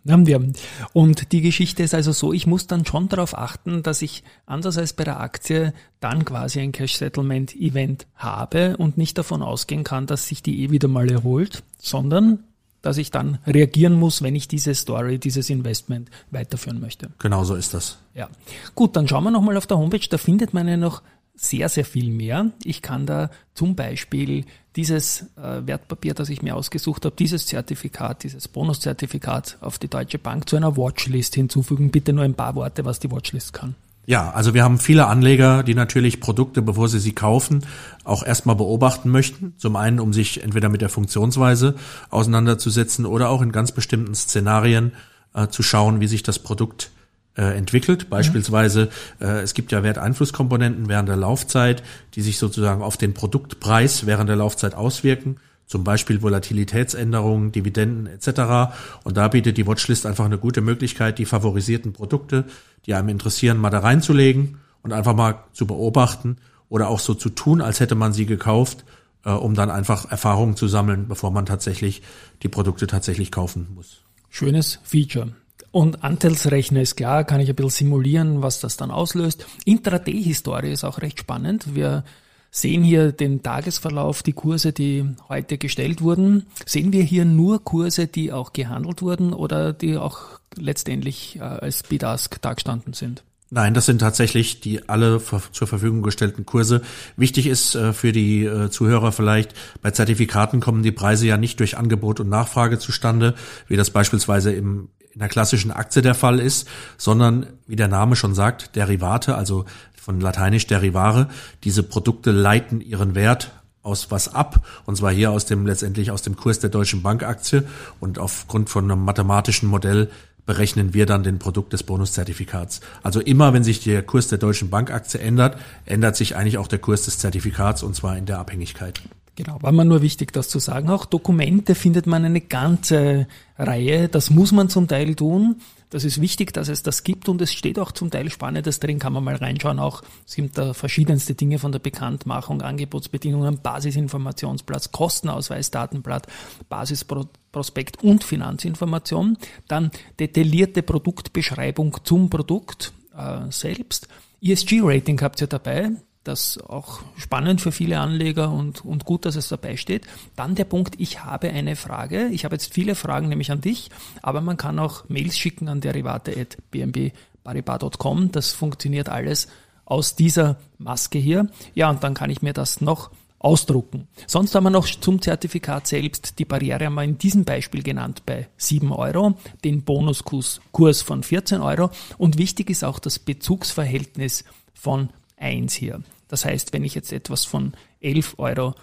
Und 0.93 1.31
die 1.31 1.41
Geschichte 1.41 1.85
ist 1.85 1.95
also 1.95 2.11
so, 2.11 2.33
ich 2.33 2.49
muss 2.49 2.67
dann 2.67 2.85
schon 2.85 3.09
darauf 3.09 3.39
achten, 3.39 3.85
dass 3.85 4.03
ich 4.03 4.25
anders 4.45 4.77
als 4.77 4.93
bei 4.93 5.05
der 5.05 5.21
Aktie 5.21 5.73
dann 6.01 6.25
quasi 6.25 6.59
ein 6.61 6.73
Cash-Settlement-Event 6.73 8.07
habe 8.17 8.77
und 8.77 8.99
nicht 8.99 9.19
davon 9.19 9.43
ausgehen 9.43 9.85
kann, 9.85 10.07
dass 10.07 10.27
sich 10.27 10.43
die 10.43 10.65
eh 10.65 10.71
wieder 10.71 10.89
mal 10.89 11.09
erholt, 11.11 11.63
sondern 11.79 12.41
dass 12.83 12.97
ich 12.97 13.13
dann 13.13 13.39
reagieren 13.47 13.95
muss, 13.95 14.23
wenn 14.23 14.35
ich 14.35 14.49
diese 14.49 14.75
Story, 14.75 15.19
dieses 15.19 15.49
Investment 15.51 16.11
weiterführen 16.31 16.81
möchte. 16.81 17.11
Genau 17.19 17.45
so 17.45 17.55
ist 17.55 17.73
das. 17.75 17.99
Ja. 18.15 18.29
Gut, 18.75 18.97
dann 18.97 19.07
schauen 19.07 19.25
wir 19.25 19.31
nochmal 19.31 19.57
auf 19.57 19.67
der 19.67 19.79
Homepage, 19.79 20.07
da 20.11 20.19
findet 20.19 20.55
man 20.55 20.67
ja 20.67 20.77
noch 20.77 21.03
sehr, 21.41 21.69
sehr 21.69 21.85
viel 21.85 22.11
mehr. 22.11 22.51
Ich 22.65 22.83
kann 22.83 23.07
da 23.07 23.31
zum 23.55 23.77
Beispiel 23.77 24.45
dieses 24.77 25.27
äh, 25.37 25.67
Wertpapier, 25.67 26.15
das 26.15 26.29
ich 26.29 26.43
mir 26.43 26.55
ausgesucht 26.55 27.05
habe, 27.05 27.15
dieses 27.17 27.47
Zertifikat, 27.47 28.25
dieses 28.25 28.49
Bonuszertifikat 28.49 29.59
auf 29.61 29.79
die 29.79 29.89
Deutsche 29.89 30.19
Bank 30.19 30.49
zu 30.49 30.57
einer 30.57 30.77
Watchlist 30.77 31.35
hinzufügen. 31.35 31.91
Bitte 31.91 32.13
nur 32.13 32.25
ein 32.25 32.35
paar 32.35 32.55
Worte, 32.55 32.85
was 32.85 32.99
die 32.99 33.11
Watchlist 33.11 33.53
kann. 33.53 33.75
Ja, 34.07 34.31
also 34.31 34.55
wir 34.55 34.65
haben 34.65 34.79
viele 34.79 35.07
Anleger, 35.07 35.63
die 35.63 35.75
natürlich 35.75 36.19
Produkte, 36.19 36.63
bevor 36.63 36.89
sie 36.89 36.99
sie 36.99 37.13
kaufen, 37.13 37.67
auch 38.05 38.25
erstmal 38.25 38.57
beobachten 38.57 39.11
möchten. 39.11 39.53
Zum 39.59 39.77
einen, 39.77 40.01
um 40.01 40.15
sich 40.15 40.43
entweder 40.43 40.71
mit 40.71 40.81
der 40.81 40.89
Funktionsweise 40.89 41.75
auseinanderzusetzen 42.09 43.05
oder 43.05 43.29
auch 43.29 43.43
in 43.43 43.53
ganz 43.53 43.73
bestimmten 43.73 44.15
Szenarien 44.15 44.93
äh, 45.35 45.49
zu 45.49 45.63
schauen, 45.63 46.01
wie 46.01 46.07
sich 46.07 46.23
das 46.23 46.39
Produkt 46.39 46.91
äh, 47.39 47.57
entwickelt. 47.57 48.11
Beispielsweise, 48.11 48.91
äh, 49.21 49.43
es 49.43 49.55
gibt 49.55 49.71
ja 49.73 49.83
Werteinflusskomponenten 49.83 50.89
während 50.89 51.09
der 51.09 51.17
Laufzeit, 51.17 51.83
die 52.15 52.21
sich 52.21 52.37
sozusagen 52.37 52.83
auf 52.83 52.97
den 52.97 53.15
Produktpreis 53.15 54.07
während 54.07 54.29
der 54.29 54.37
Laufzeit 54.37 54.75
auswirken. 54.75 55.37
Zum 55.67 55.85
Beispiel 55.85 56.23
Volatilitätsänderungen, 56.23 57.53
Dividenden 57.53 58.07
etc. 58.07 58.75
Und 59.05 59.17
da 59.17 59.29
bietet 59.29 59.57
die 59.57 59.67
Watchlist 59.67 60.07
einfach 60.07 60.25
eine 60.25 60.39
gute 60.39 60.63
Möglichkeit, 60.63 61.19
die 61.19 61.27
favorisierten 61.27 61.93
Produkte, 61.93 62.45
die 62.87 62.95
einem 62.95 63.11
interessieren, 63.11 63.59
mal 63.59 63.71
da 63.71 63.81
reinzulegen 63.81 64.59
und 64.83 64.93
einfach 64.93 65.15
mal 65.15 65.45
zu 65.53 65.67
beobachten 65.67 66.39
oder 66.69 66.89
auch 66.89 67.01
so 67.01 67.15
zu 67.15 67.29
tun, 67.29 67.61
als 67.61 67.81
hätte 67.81 67.95
man 67.95 68.13
sie 68.13 68.27
gekauft, 68.27 68.85
äh, 69.25 69.31
um 69.31 69.55
dann 69.55 69.71
einfach 69.71 70.11
Erfahrungen 70.11 70.57
zu 70.57 70.69
sammeln, 70.69 71.07
bevor 71.07 71.31
man 71.31 71.47
tatsächlich 71.47 72.03
die 72.43 72.49
Produkte 72.49 72.87
tatsächlich 72.87 73.31
kaufen 73.31 73.69
muss. 73.75 74.03
Schönes 74.31 74.81
Feature. 74.83 75.33
Und 75.71 76.03
Anteilsrechner 76.03 76.81
ist 76.81 76.97
klar, 76.97 77.25
kann 77.25 77.41
ich 77.41 77.49
ein 77.49 77.55
bisschen 77.55 77.71
simulieren, 77.71 78.43
was 78.43 78.61
das 78.61 78.77
dann 78.77 78.91
auslöst. 78.91 79.47
Intraday-Historie 79.65 80.73
ist 80.73 80.85
auch 80.85 81.01
recht 81.03 81.21
spannend. 81.21 81.75
Wir 81.75 82.05
sehen 82.51 82.83
hier 82.83 83.13
den 83.13 83.43
Tagesverlauf, 83.43 84.23
die 84.23 84.33
Kurse, 84.33 84.73
die 84.73 85.05
heute 85.29 85.59
gestellt 85.59 86.01
wurden. 86.01 86.47
Sehen 86.65 86.93
wir 86.93 87.03
hier 87.03 87.25
nur 87.25 87.63
Kurse, 87.63 88.07
die 88.07 88.33
auch 88.33 88.53
gehandelt 88.53 89.03
wurden 89.03 89.33
oder 89.33 89.73
die 89.73 89.97
auch 89.99 90.41
letztendlich 90.57 91.37
äh, 91.37 91.41
als 91.41 91.83
Bid-Ask 91.83 92.41
dargestanden 92.41 92.95
sind? 92.95 93.23
Nein, 93.51 93.73
das 93.73 93.87
sind 93.87 94.01
tatsächlich 94.01 94.61
die 94.61 94.91
alle 94.91 95.23
zur 95.23 95.67
Verfügung 95.67 96.03
gestellten 96.03 96.45
Kurse. 96.45 96.83
Wichtig 97.17 97.47
ist 97.47 97.75
äh, 97.75 97.95
für 97.95 98.13
die 98.13 98.45
äh, 98.45 98.69
Zuhörer 98.69 99.11
vielleicht, 99.11 99.55
bei 99.81 99.91
Zertifikaten 99.91 100.61
kommen 100.61 100.83
die 100.83 100.93
Preise 100.93 101.27
ja 101.27 101.39
nicht 101.39 101.59
durch 101.61 101.79
Angebot 101.79 102.21
und 102.21 102.29
Nachfrage 102.29 102.79
zustande, 102.79 103.35
wie 103.67 103.77
das 103.77 103.91
beispielsweise 103.91 104.53
im 104.53 104.89
in 105.19 105.23
der 105.23 105.29
klassischen 105.29 105.73
Aktie 105.73 106.01
der 106.01 106.15
Fall 106.15 106.39
ist, 106.39 106.69
sondern 106.97 107.49
wie 107.67 107.75
der 107.75 107.89
Name 107.89 108.15
schon 108.15 108.37
sagt, 108.37 108.77
Derivate, 108.77 109.35
also 109.35 109.65
von 110.01 110.21
lateinisch 110.21 110.69
Derivare, 110.69 111.27
diese 111.65 111.83
Produkte 111.83 112.31
leiten 112.31 112.81
ihren 112.81 113.17
Wert 113.17 113.51
aus 113.83 114.13
was 114.13 114.33
ab, 114.33 114.65
und 114.87 114.97
zwar 114.97 115.11
hier 115.11 115.33
aus 115.33 115.45
dem 115.45 115.67
letztendlich 115.67 116.13
aus 116.13 116.23
dem 116.23 116.37
Kurs 116.37 116.61
der 116.61 116.71
Deutschen 116.71 117.03
Bankaktie 117.03 117.65
und 117.99 118.21
aufgrund 118.21 118.71
von 118.71 118.89
einem 118.89 119.05
mathematischen 119.05 119.69
Modell 119.69 120.09
berechnen 120.47 120.95
wir 120.95 121.05
dann 121.05 121.25
den 121.25 121.41
Produkt 121.41 121.73
des 121.73 121.83
Bonuszertifikats. 121.83 122.81
Also 123.03 123.21
immer, 123.21 123.53
wenn 123.53 123.65
sich 123.65 123.83
der 123.83 124.05
Kurs 124.05 124.29
der 124.29 124.39
Deutschen 124.39 124.71
Bankaktie 124.71 125.21
ändert, 125.21 125.59
ändert 125.85 126.15
sich 126.15 126.37
eigentlich 126.37 126.59
auch 126.59 126.69
der 126.69 126.79
Kurs 126.79 127.07
des 127.07 127.19
Zertifikats 127.19 127.83
und 127.83 127.97
zwar 127.97 128.17
in 128.17 128.27
der 128.27 128.39
Abhängigkeit. 128.39 129.03
Genau, 129.39 129.63
war 129.63 129.71
mir 129.71 129.85
nur 129.85 130.03
wichtig, 130.03 130.33
das 130.33 130.49
zu 130.49 130.59
sagen. 130.59 130.91
Auch 130.91 131.05
Dokumente 131.05 131.77
findet 131.77 132.09
man 132.09 132.25
eine 132.25 132.41
ganze 132.41 133.29
Reihe. 133.57 134.09
Das 134.09 134.31
muss 134.31 134.51
man 134.51 134.69
zum 134.69 134.89
Teil 134.89 135.15
tun. 135.15 135.61
Das 135.91 136.03
ist 136.03 136.21
wichtig, 136.21 136.53
dass 136.53 136.69
es 136.69 136.83
das 136.83 137.05
gibt 137.05 137.29
und 137.29 137.41
es 137.41 137.53
steht 137.53 137.79
auch 137.79 137.93
zum 137.93 138.11
Teil 138.11 138.33
Spannendes 138.33 138.81
drin, 138.81 138.99
kann 138.99 139.13
man 139.13 139.23
mal 139.23 139.37
reinschauen. 139.37 139.79
Auch 139.79 140.03
es 140.27 140.35
gibt 140.35 140.59
da 140.59 140.75
verschiedenste 140.75 141.37
Dinge 141.37 141.61
von 141.61 141.71
der 141.71 141.79
Bekanntmachung, 141.79 142.63
Angebotsbedingungen, 142.63 143.61
Basisinformationsplatz, 143.63 144.91
Kostenausweis, 144.91 145.71
Datenblatt, 145.71 146.27
Basisprospekt 146.69 148.03
und 148.03 148.25
Finanzinformation. 148.25 149.39
Dann 149.69 149.93
detaillierte 150.19 150.83
Produktbeschreibung 150.83 151.99
zum 152.03 152.29
Produkt 152.29 152.93
äh, 153.17 153.43
selbst. 153.51 154.09
ESG-Rating 154.43 155.21
habt 155.21 155.41
ihr 155.41 155.47
dabei 155.47 155.93
das 156.29 156.59
auch 156.59 157.01
spannend 157.17 157.61
für 157.61 157.73
viele 157.73 157.99
Anleger 157.99 158.53
und, 158.53 158.85
und 158.85 159.05
gut, 159.05 159.25
dass 159.25 159.35
es 159.35 159.49
dabei 159.49 159.77
steht. 159.77 160.07
Dann 160.37 160.55
der 160.55 160.63
Punkt, 160.65 160.95
ich 160.99 161.25
habe 161.25 161.51
eine 161.51 161.75
Frage. 161.75 162.29
Ich 162.29 162.45
habe 162.45 162.55
jetzt 162.55 162.73
viele 162.73 162.95
Fragen 162.95 163.29
nämlich 163.29 163.51
an 163.51 163.61
dich, 163.61 163.91
aber 164.23 164.41
man 164.41 164.57
kann 164.57 164.79
auch 164.79 165.09
Mails 165.09 165.37
schicken 165.37 165.67
an 165.69 165.81
derivate.bmbparibas.com. 165.81 168.31
Das 168.33 168.53
funktioniert 168.53 169.09
alles 169.09 169.49
aus 169.85 170.15
dieser 170.15 170.59
Maske 170.79 171.19
hier. 171.19 171.49
Ja, 171.75 171.91
und 171.91 172.05
dann 172.05 172.15
kann 172.15 172.31
ich 172.31 172.43
mir 172.43 172.53
das 172.53 172.81
noch 172.81 173.11
ausdrucken. 173.39 174.09
Sonst 174.27 174.55
haben 174.55 174.65
wir 174.65 174.71
noch 174.71 174.87
zum 174.87 175.23
Zertifikat 175.23 175.87
selbst 175.87 176.39
die 176.39 176.45
Barriere 176.45 176.87
haben 176.87 176.95
wir 176.95 177.05
in 177.05 177.19
diesem 177.19 177.45
Beispiel 177.45 177.83
genannt 177.83 178.23
bei 178.27 178.49
7 178.57 178.93
Euro, 178.93 179.35
den 179.65 179.83
Bonuskurs 179.83 180.61
von 181.03 181.23
14 181.23 181.61
Euro 181.61 181.91
und 182.19 182.39
wichtig 182.39 182.71
ist 182.71 182.85
auch 182.85 182.99
das 182.99 183.19
Bezugsverhältnis 183.19 184.45
von 184.75 185.11
1 185.37 185.75
hier. 185.75 186.03
Das 186.29 186.45
heißt, 186.45 186.73
wenn 186.73 186.85
ich 186.85 186.95
jetzt 186.95 187.13
etwas 187.13 187.45
von 187.45 187.73
11,54 188.03 188.39
Euro 188.39 188.75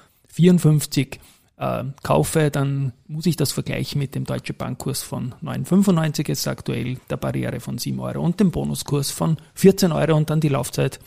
äh, 1.58 1.84
kaufe, 2.04 2.52
dann 2.52 2.92
muss 3.08 3.26
ich 3.26 3.38
das 3.38 3.52
vergleichen 3.52 4.00
mit 4.00 4.16
dem 4.16 4.24
Deutsche 4.26 4.54
Bankkurs 4.54 5.04
von 5.04 5.36
9,95 5.44 6.28
jetzt 6.28 6.48
aktuell, 6.48 6.98
der 7.10 7.18
Barriere 7.18 7.60
von 7.60 7.78
7 7.78 8.00
Euro 8.00 8.22
und 8.22 8.40
dem 8.40 8.50
Bonuskurs 8.52 9.12
von 9.12 9.38
14 9.54 9.92
Euro 9.92 10.16
und 10.16 10.30
dann 10.30 10.40
die 10.42 10.50
Laufzeit 10.50 11.00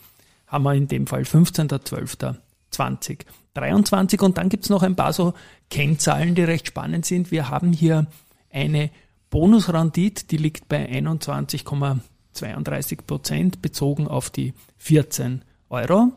haben 0.46 0.64
wir 0.64 0.74
in 0.74 0.88
dem 0.88 1.06
Fall 1.06 1.22
15.12.2023 1.22 4.22
und 4.22 4.38
dann 4.38 4.48
gibt 4.48 4.64
es 4.64 4.70
noch 4.70 4.82
ein 4.82 4.96
paar 4.96 5.12
so 5.12 5.34
Kennzahlen, 5.68 6.34
die 6.34 6.44
recht 6.44 6.68
spannend 6.68 7.04
sind. 7.04 7.30
Wir 7.30 7.50
haben 7.50 7.74
hier 7.74 8.06
eine 8.50 8.90
Bonusrendite, 9.30 10.26
die 10.26 10.38
liegt 10.38 10.68
bei 10.68 10.88
21,32 10.88 13.02
Prozent 13.06 13.60
bezogen 13.60 14.08
auf 14.08 14.30
die 14.30 14.54
14 14.78 15.42
Euro. 15.70 16.12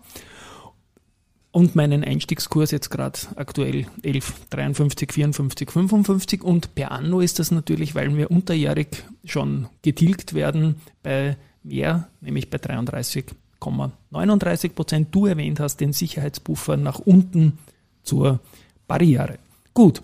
Und 1.51 1.75
meinen 1.75 2.03
Einstiegskurs 2.05 2.72
jetzt 2.72 2.89
gerade 2.89 3.20
aktuell 3.36 3.86
11, 4.03 4.34
53, 4.51 5.12
54, 5.12 5.70
55 5.70 6.43
und 6.43 6.74
per 6.75 6.91
Anno 6.91 7.20
ist 7.20 7.39
das 7.39 7.51
natürlich, 7.51 7.93
weil 7.93 8.15
wir 8.15 8.31
unterjährig 8.31 9.03
schon 9.25 9.67
getilgt 9.81 10.34
werden 10.34 10.75
bei 11.03 11.36
mehr, 11.63 12.08
nämlich 12.22 12.50
bei 12.50 12.58
33,39 12.58 14.70
Prozent. 14.70 15.10
Du 15.12 15.25
erwähnt 15.25 15.60
hast 15.60 15.81
den 15.81 15.91
Sicherheitspuffer 15.91 16.77
nach 16.77 17.00
unten 17.00 17.58
zur 18.03 18.39
Barriere. 18.88 19.38
Gut, 19.74 20.01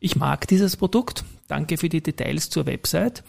ich 0.00 0.16
mag 0.16 0.48
dieses 0.48 0.76
Produkt. 0.76 1.24
Danke 1.46 1.78
für 1.78 1.88
die 1.88 2.02
Details 2.02 2.50
zur 2.50 2.66
Website. 2.66 3.22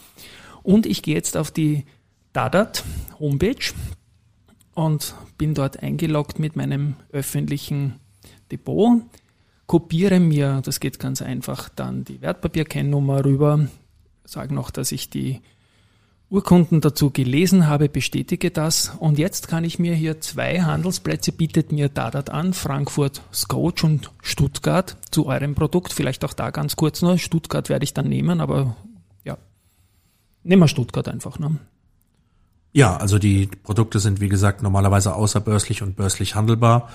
Und 0.63 0.88
ich 0.88 1.03
gehe 1.03 1.15
jetzt 1.15 1.38
auf 1.38 1.51
die 1.51 1.85
Dadat 2.33 2.83
Homepage 3.19 3.73
und 4.79 5.13
bin 5.38 5.53
dort 5.53 5.83
eingeloggt 5.83 6.39
mit 6.39 6.55
meinem 6.55 6.95
öffentlichen 7.12 7.95
Depot, 8.50 9.01
kopiere 9.67 10.21
mir, 10.21 10.62
das 10.63 10.79
geht 10.79 11.00
ganz 11.00 11.21
einfach, 11.21 11.67
dann 11.67 12.05
die 12.05 12.21
Wertpapierkennnummer 12.21 13.25
rüber, 13.25 13.67
sage 14.24 14.53
noch, 14.53 14.71
dass 14.71 14.93
ich 14.93 15.09
die 15.09 15.41
Urkunden 16.29 16.79
dazu 16.79 17.09
gelesen 17.09 17.67
habe, 17.67 17.89
bestätige 17.89 18.51
das 18.51 18.93
und 19.00 19.19
jetzt 19.19 19.50
kann 19.50 19.65
ich 19.65 19.79
mir 19.79 19.95
hier 19.95 20.21
zwei 20.21 20.62
Handelsplätze 20.62 21.33
bietet 21.33 21.74
mir 21.74 21.89
Dadat 21.89 22.29
an, 22.29 22.53
Frankfurt, 22.53 23.21
Scotch 23.33 23.83
und 23.83 24.12
Stuttgart 24.21 24.95
zu 25.12 25.25
eurem 25.25 25.55
Produkt. 25.55 25.91
Vielleicht 25.91 26.24
auch 26.24 26.33
da 26.33 26.51
ganz 26.51 26.77
kurz 26.77 27.01
nur, 27.01 27.17
Stuttgart 27.17 27.67
werde 27.67 27.83
ich 27.83 27.93
dann 27.93 28.07
nehmen, 28.07 28.39
aber 28.39 28.77
ja, 29.25 29.38
nehmen 30.43 30.62
wir 30.62 30.67
Stuttgart 30.69 31.09
einfach. 31.09 31.38
Ne? 31.38 31.57
Ja, 32.71 32.97
also 32.97 33.17
die 33.17 33.47
Produkte 33.47 33.99
sind 33.99 34.21
wie 34.21 34.29
gesagt 34.29 34.61
normalerweise 34.61 35.15
außerbörslich 35.15 35.81
und 35.81 35.95
börslich 35.95 36.35
handelbar. 36.35 36.89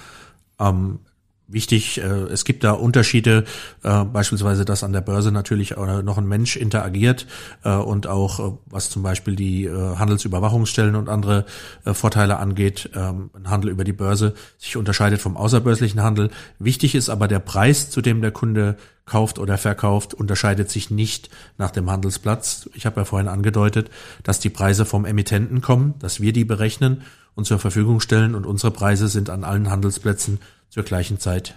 Ähm, 0.59 1.01
wichtig. 1.47 1.99
Äh, 1.99 2.05
es 2.05 2.45
gibt 2.45 2.65
da 2.65 2.73
Unterschiede, 2.73 3.45
äh, 3.83 4.05
beispielsweise, 4.05 4.65
dass 4.65 4.85
an 4.85 4.93
der 4.93 5.01
Börse 5.01 5.33
natürlich 5.33 5.75
noch 5.77 6.19
ein 6.19 6.27
Mensch 6.27 6.57
interagiert 6.57 7.27
äh, 7.65 7.75
und 7.75 8.07
auch 8.07 8.59
was 8.67 8.91
zum 8.91 9.03
Beispiel 9.03 9.37
die 9.37 9.69
Handelsüberwachungsstellen 9.71 10.95
und 10.95 11.09
andere 11.09 11.45
Vorteile 11.85 12.39
angeht, 12.39 12.91
ähm, 12.95 13.31
ein 13.35 13.51
Handel 13.51 13.71
über 13.71 13.85
die 13.85 13.93
Börse 13.93 14.35
sich 14.59 14.77
unterscheidet 14.77 15.21
vom 15.21 15.37
außerbörslichen 15.37 16.03
Handel. 16.03 16.31
Wichtig 16.59 16.95
ist 16.95 17.09
aber 17.09 17.29
der 17.29 17.39
Preis, 17.39 17.91
zu 17.91 18.01
dem 18.01 18.21
der 18.21 18.31
Kunde 18.31 18.77
kauft 19.07 19.39
oder 19.39 19.59
verkauft, 19.59 20.15
unterscheidet 20.15 20.71
sich 20.71 20.91
nicht 20.91 21.29
nach 21.59 21.71
dem 21.71 21.91
Handelsplatz. 21.91 22.69
Ich 22.75 22.87
habe 22.87 23.01
ja 23.01 23.05
vorhin 23.05 23.29
angedeutet, 23.29 23.91
dass 24.23 24.41
die 24.41 24.51
Preise 24.51 24.85
vom 24.85 25.05
Emittenten 25.05 25.61
kommen, 25.61 25.95
dass 25.99 26.21
wir 26.21 26.33
die 26.33 26.45
berechnen 26.45 27.03
und 27.35 27.47
zur 27.47 27.59
Verfügung 27.59 28.01
stellen 28.01 28.35
und 28.35 28.47
unsere 28.47 28.71
Preise 28.73 29.09
sind 29.09 29.29
an 29.29 29.45
allen 29.45 29.71
Handelsplätzen 29.71 30.39
zur 30.75 30.83
gleichen 30.83 31.21
Zeit 31.21 31.55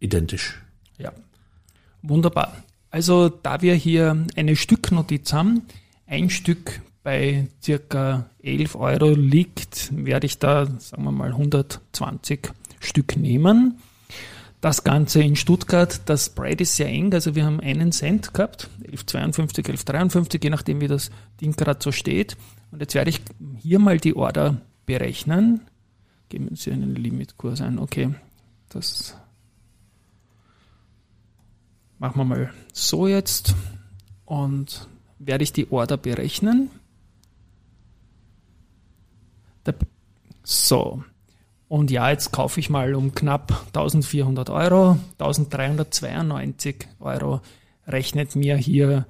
identisch. 0.00 0.60
Ja, 0.98 1.12
wunderbar. 2.02 2.62
Also 2.90 3.30
da 3.30 3.62
wir 3.62 3.74
hier 3.74 4.26
eine 4.36 4.54
Stücknotiz 4.54 5.32
haben, 5.32 5.62
ein 6.06 6.28
Stück 6.28 6.82
bei 7.02 7.48
circa 7.62 8.28
11 8.42 8.74
Euro 8.74 9.08
liegt, 9.12 9.88
werde 9.92 10.26
ich 10.26 10.38
da, 10.38 10.66
sagen 10.66 11.04
wir 11.04 11.10
mal, 11.10 11.30
120 11.30 12.50
Stück 12.80 13.16
nehmen. 13.16 13.78
Das 14.60 14.84
Ganze 14.84 15.22
in 15.22 15.34
Stuttgart, 15.34 16.02
das 16.04 16.26
Spread 16.26 16.60
ist 16.60 16.76
sehr 16.76 16.88
eng, 16.88 17.14
also 17.14 17.34
wir 17.34 17.46
haben 17.46 17.60
einen 17.60 17.92
Cent 17.92 18.34
gehabt, 18.34 18.68
11,52, 18.82 19.70
11,53, 19.86 20.44
je 20.44 20.50
nachdem 20.50 20.82
wie 20.82 20.88
das 20.88 21.10
Ding 21.40 21.56
gerade 21.56 21.80
so 21.82 21.92
steht. 21.92 22.36
Und 22.72 22.80
jetzt 22.80 22.94
werde 22.94 23.08
ich 23.08 23.22
hier 23.56 23.78
mal 23.78 23.96
die 23.96 24.14
Order 24.14 24.60
berechnen. 24.84 25.62
Geben 26.28 26.54
Sie 26.54 26.72
einen 26.72 26.94
Limitkurs 26.94 27.60
ein. 27.60 27.78
Okay, 27.78 28.14
das 28.68 29.16
machen 31.98 32.18
wir 32.18 32.24
mal 32.24 32.52
so 32.72 33.06
jetzt 33.06 33.54
und 34.24 34.88
werde 35.18 35.44
ich 35.44 35.52
die 35.52 35.70
Order 35.70 35.96
berechnen. 35.96 36.70
So. 40.48 41.02
Und 41.68 41.90
ja, 41.90 42.08
jetzt 42.08 42.32
kaufe 42.32 42.58
ich 42.58 42.70
mal 42.70 42.94
um 42.94 43.14
knapp 43.14 43.66
1400 43.66 44.48
Euro. 44.48 44.96
1392 45.18 46.88
Euro 47.00 47.42
rechnet 47.86 48.34
mir 48.34 48.56
hier 48.56 49.06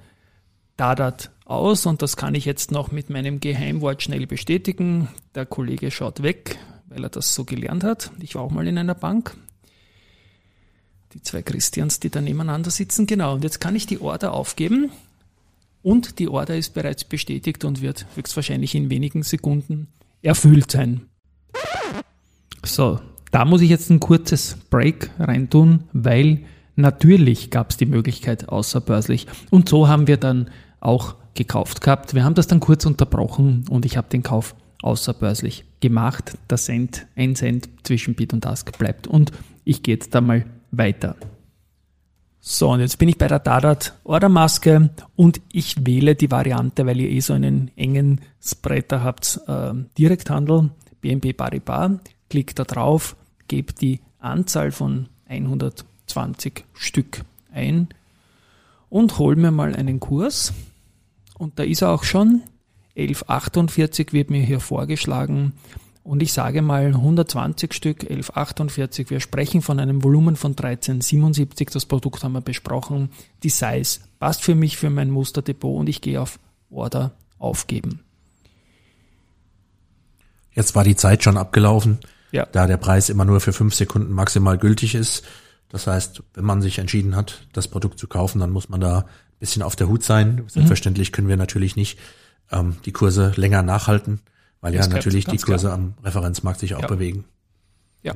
Dadat 0.75 1.31
aus 1.45 1.85
und 1.85 2.01
das 2.01 2.17
kann 2.17 2.35
ich 2.35 2.43
jetzt 2.43 2.71
noch 2.71 2.91
mit 2.91 3.09
meinem 3.09 3.39
Geheimwort 3.39 4.03
schnell 4.03 4.27
bestätigen. 4.27 5.07
Der 5.33 5.45
Kollege 5.45 5.91
schaut 5.91 6.23
weg, 6.23 6.59
weil 6.89 7.03
er 7.03 7.09
das 7.09 7.33
so 7.33 7.45
gelernt 7.45 7.83
hat. 7.83 8.11
Ich 8.19 8.35
war 8.35 8.41
auch 8.41 8.51
mal 8.51 8.67
in 8.67 8.77
einer 8.77 8.95
Bank. 8.95 9.35
Die 11.13 11.21
zwei 11.23 11.41
Christians, 11.41 11.99
die 11.99 12.09
da 12.09 12.21
nebeneinander 12.21 12.69
sitzen, 12.69 13.07
genau. 13.07 13.33
Und 13.35 13.43
jetzt 13.43 13.59
kann 13.59 13.75
ich 13.75 13.87
die 13.87 13.99
Order 13.99 14.33
aufgeben 14.33 14.91
und 15.81 16.19
die 16.19 16.27
Order 16.27 16.55
ist 16.55 16.73
bereits 16.73 17.03
bestätigt 17.03 17.63
und 17.63 17.81
wird 17.81 18.05
höchstwahrscheinlich 18.15 18.75
in 18.75 18.89
wenigen 18.89 19.23
Sekunden 19.23 19.87
erfüllt 20.21 20.71
sein. 20.71 21.01
So, 22.63 22.99
da 23.31 23.45
muss 23.45 23.61
ich 23.61 23.69
jetzt 23.69 23.89
ein 23.89 23.99
kurzes 23.99 24.57
Break 24.69 25.09
reintun, 25.17 25.85
weil 25.93 26.43
natürlich 26.75 27.49
gab 27.49 27.71
es 27.71 27.77
die 27.77 27.85
Möglichkeit 27.85 28.49
außerbörslich. 28.49 29.27
Und 29.49 29.69
so 29.69 29.87
haben 29.87 30.07
wir 30.07 30.17
dann 30.17 30.49
auch 30.79 31.15
gekauft 31.33 31.81
gehabt. 31.81 32.13
Wir 32.13 32.23
haben 32.23 32.35
das 32.35 32.47
dann 32.47 32.59
kurz 32.59 32.85
unterbrochen 32.85 33.65
und 33.69 33.85
ich 33.85 33.97
habe 33.97 34.09
den 34.09 34.23
Kauf 34.23 34.55
außerbörslich 34.81 35.65
gemacht. 35.79 36.37
Der 36.49 36.57
Cent, 36.57 37.05
ein 37.15 37.35
Cent 37.35 37.69
zwischen 37.83 38.15
Bid 38.15 38.33
und 38.33 38.45
Ask 38.45 38.77
bleibt. 38.77 39.07
Und 39.07 39.31
ich 39.63 39.83
gehe 39.83 39.95
jetzt 39.95 40.15
da 40.15 40.21
mal 40.21 40.45
weiter. 40.71 41.15
So, 42.41 42.71
und 42.71 42.79
jetzt 42.79 42.97
bin 42.97 43.09
ich 43.09 43.17
bei 43.17 43.27
der 43.27 43.39
Dadat 43.39 43.93
Ordermaske 44.05 44.89
und 45.15 45.41
ich 45.51 45.85
wähle 45.85 46.15
die 46.15 46.31
Variante, 46.31 46.85
weil 46.85 47.01
ihr 47.01 47.09
eh 47.09 47.19
so 47.19 47.33
einen 47.33 47.69
engen 47.75 48.21
Spreader 48.41 49.03
habt, 49.03 49.41
äh, 49.47 49.73
Direkthandel, 49.97 50.69
BNP 51.01 51.33
Paribas. 51.33 51.91
Klick 52.29 52.55
da 52.55 52.63
drauf, 52.63 53.17
gebe 53.47 53.73
die 53.73 53.99
Anzahl 54.19 54.71
von 54.71 55.09
120 55.27 56.63
Stück 56.73 57.23
ein 57.51 57.89
und 58.89 59.17
hol 59.19 59.35
mir 59.35 59.51
mal 59.51 59.75
einen 59.75 59.99
Kurs. 59.99 60.53
Und 61.37 61.59
da 61.59 61.63
ist 61.63 61.81
er 61.81 61.89
auch 61.89 62.03
schon. 62.03 62.43
1148 62.95 64.13
wird 64.13 64.29
mir 64.29 64.41
hier 64.41 64.59
vorgeschlagen. 64.59 65.53
Und 66.03 66.23
ich 66.23 66.33
sage 66.33 66.61
mal 66.61 66.87
120 66.87 67.73
Stück, 67.73 68.01
1148. 68.01 69.09
Wir 69.09 69.19
sprechen 69.19 69.61
von 69.61 69.79
einem 69.79 70.03
Volumen 70.03 70.35
von 70.35 70.51
1377. 70.51 71.69
Das 71.69 71.85
Produkt 71.85 72.23
haben 72.23 72.31
wir 72.31 72.41
besprochen. 72.41 73.09
Die 73.43 73.49
Size 73.49 73.99
passt 74.19 74.43
für 74.43 74.55
mich 74.55 74.77
für 74.77 74.89
mein 74.89 75.11
Musterdepot 75.11 75.79
und 75.79 75.87
ich 75.87 76.01
gehe 76.01 76.19
auf 76.19 76.39
Order 76.71 77.11
aufgeben. 77.37 78.01
Jetzt 80.51 80.75
war 80.75 80.83
die 80.83 80.95
Zeit 80.95 81.23
schon 81.23 81.37
abgelaufen, 81.37 81.99
ja. 82.31 82.45
da 82.51 82.67
der 82.67 82.77
Preis 82.77 83.09
immer 83.09 83.25
nur 83.25 83.39
für 83.39 83.53
fünf 83.53 83.75
Sekunden 83.75 84.11
maximal 84.11 84.57
gültig 84.57 84.95
ist. 84.95 85.23
Das 85.69 85.85
heißt, 85.85 86.23
wenn 86.33 86.45
man 86.45 86.61
sich 86.61 86.79
entschieden 86.79 87.15
hat, 87.15 87.47
das 87.53 87.67
Produkt 87.67 87.99
zu 87.99 88.07
kaufen, 88.07 88.39
dann 88.39 88.49
muss 88.49 88.69
man 88.69 88.81
da 88.81 88.99
ein 88.99 89.05
bisschen 89.39 89.61
auf 89.61 89.75
der 89.75 89.87
Hut 89.87 90.03
sein. 90.03 90.43
Selbstverständlich 90.47 91.11
können 91.11 91.27
wir 91.27 91.37
natürlich 91.37 91.75
nicht 91.75 91.99
ähm, 92.51 92.77
die 92.85 92.91
Kurse 92.91 93.33
länger 93.35 93.61
nachhalten. 93.61 94.19
Weil 94.61 94.75
ja 94.75 94.85
natürlich 94.87 95.25
die 95.25 95.37
Kurse 95.37 95.67
klar. 95.67 95.75
am 95.75 95.93
Referenzmarkt 96.03 96.59
sich 96.59 96.75
auch 96.75 96.81
ja. 96.81 96.87
bewegen. 96.87 97.23
Ja. 98.03 98.13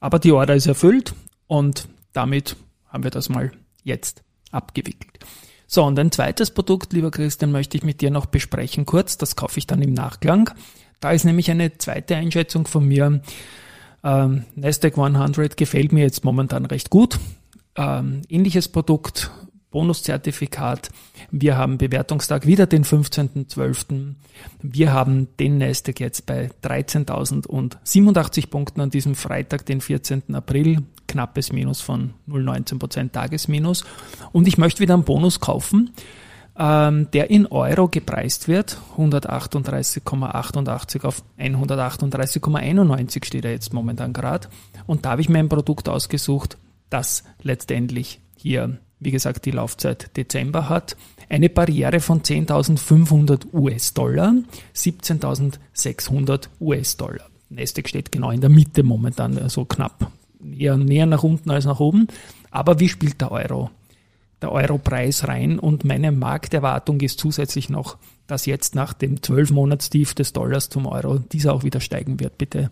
Aber 0.00 0.18
die 0.18 0.32
Order 0.32 0.56
ist 0.56 0.66
erfüllt 0.66 1.14
und 1.46 1.88
damit 2.12 2.56
haben 2.88 3.04
wir 3.04 3.10
das 3.10 3.28
mal 3.28 3.52
jetzt 3.84 4.22
abgewickelt. 4.50 5.20
So, 5.66 5.84
und 5.84 5.96
ein 5.98 6.10
zweites 6.10 6.50
Produkt, 6.50 6.92
lieber 6.92 7.12
Christian, 7.12 7.52
möchte 7.52 7.76
ich 7.76 7.84
mit 7.84 8.00
dir 8.00 8.10
noch 8.10 8.26
besprechen 8.26 8.86
kurz. 8.86 9.18
Das 9.18 9.36
kaufe 9.36 9.58
ich 9.58 9.68
dann 9.68 9.80
im 9.80 9.92
Nachklang. 9.92 10.50
Da 10.98 11.12
ist 11.12 11.24
nämlich 11.24 11.50
eine 11.50 11.78
zweite 11.78 12.16
Einschätzung 12.16 12.66
von 12.66 12.88
mir. 12.88 13.22
Ähm, 14.02 14.44
Nasdaq 14.56 14.98
100 14.98 15.56
gefällt 15.56 15.92
mir 15.92 16.02
jetzt 16.02 16.24
momentan 16.24 16.66
recht 16.66 16.90
gut. 16.90 17.20
Ähm, 17.76 18.22
ähnliches 18.28 18.66
Produkt 18.66 19.30
Bonuszertifikat. 19.70 20.90
Wir 21.30 21.56
haben 21.56 21.78
Bewertungstag 21.78 22.46
wieder 22.46 22.66
den 22.66 22.84
15.12. 22.84 24.14
Wir 24.62 24.92
haben 24.92 25.28
den 25.38 25.58
Nasdaq 25.58 26.00
jetzt 26.00 26.26
bei 26.26 26.50
13.087 26.62 28.50
Punkten 28.50 28.80
an 28.80 28.90
diesem 28.90 29.14
Freitag, 29.14 29.66
den 29.66 29.80
14. 29.80 30.34
April. 30.34 30.82
Knappes 31.06 31.52
Minus 31.52 31.80
von 31.80 32.14
0,19% 32.28 33.12
Tagesminus. 33.12 33.84
Und 34.32 34.46
ich 34.46 34.58
möchte 34.58 34.80
wieder 34.80 34.94
einen 34.94 35.04
Bonus 35.04 35.40
kaufen, 35.40 35.90
ähm, 36.56 37.08
der 37.12 37.30
in 37.30 37.46
Euro 37.46 37.88
gepreist 37.88 38.48
wird. 38.48 38.78
138,88 38.96 41.04
auf 41.04 41.22
138,91 41.38 43.24
steht 43.24 43.44
er 43.44 43.52
jetzt 43.52 43.72
momentan 43.72 44.12
gerade. 44.12 44.48
Und 44.86 45.04
da 45.04 45.10
habe 45.10 45.20
ich 45.20 45.28
mir 45.28 45.40
ein 45.40 45.48
Produkt 45.48 45.88
ausgesucht, 45.88 46.58
das 46.90 47.24
letztendlich 47.42 48.20
hier 48.36 48.78
wie 49.00 49.10
gesagt, 49.10 49.46
die 49.46 49.50
Laufzeit 49.50 50.16
Dezember 50.16 50.68
hat, 50.68 50.96
eine 51.28 51.48
Barriere 51.48 52.00
von 52.00 52.22
10.500 52.22 53.52
US-Dollar, 53.52 54.34
17.600 54.74 56.48
US-Dollar. 56.60 57.24
Nasdaq 57.48 57.88
steht 57.88 58.12
genau 58.12 58.30
in 58.30 58.40
der 58.40 58.50
Mitte 58.50 58.82
momentan, 58.82 59.34
so 59.34 59.40
also 59.40 59.64
knapp, 59.64 60.12
eher 60.56 60.76
näher 60.76 61.06
nach 61.06 61.22
unten 61.22 61.50
als 61.50 61.64
nach 61.64 61.80
oben. 61.80 62.06
Aber 62.50 62.78
wie 62.78 62.88
spielt 62.88 63.20
der 63.20 63.32
Euro? 63.32 63.70
Der 64.42 64.52
Euro-Preis 64.52 65.28
rein 65.28 65.58
und 65.58 65.84
meine 65.84 66.12
Markterwartung 66.12 67.00
ist 67.00 67.18
zusätzlich 67.20 67.68
noch, 67.68 67.98
dass 68.26 68.46
jetzt 68.46 68.74
nach 68.74 68.92
dem 68.92 69.22
12 69.22 69.50
monats 69.50 69.90
tief 69.90 70.14
des 70.14 70.32
Dollars 70.32 70.68
zum 70.68 70.86
Euro 70.86 71.18
dieser 71.18 71.52
auch 71.52 71.62
wieder 71.62 71.80
steigen 71.80 72.20
wird. 72.20 72.38
Bitte 72.38 72.70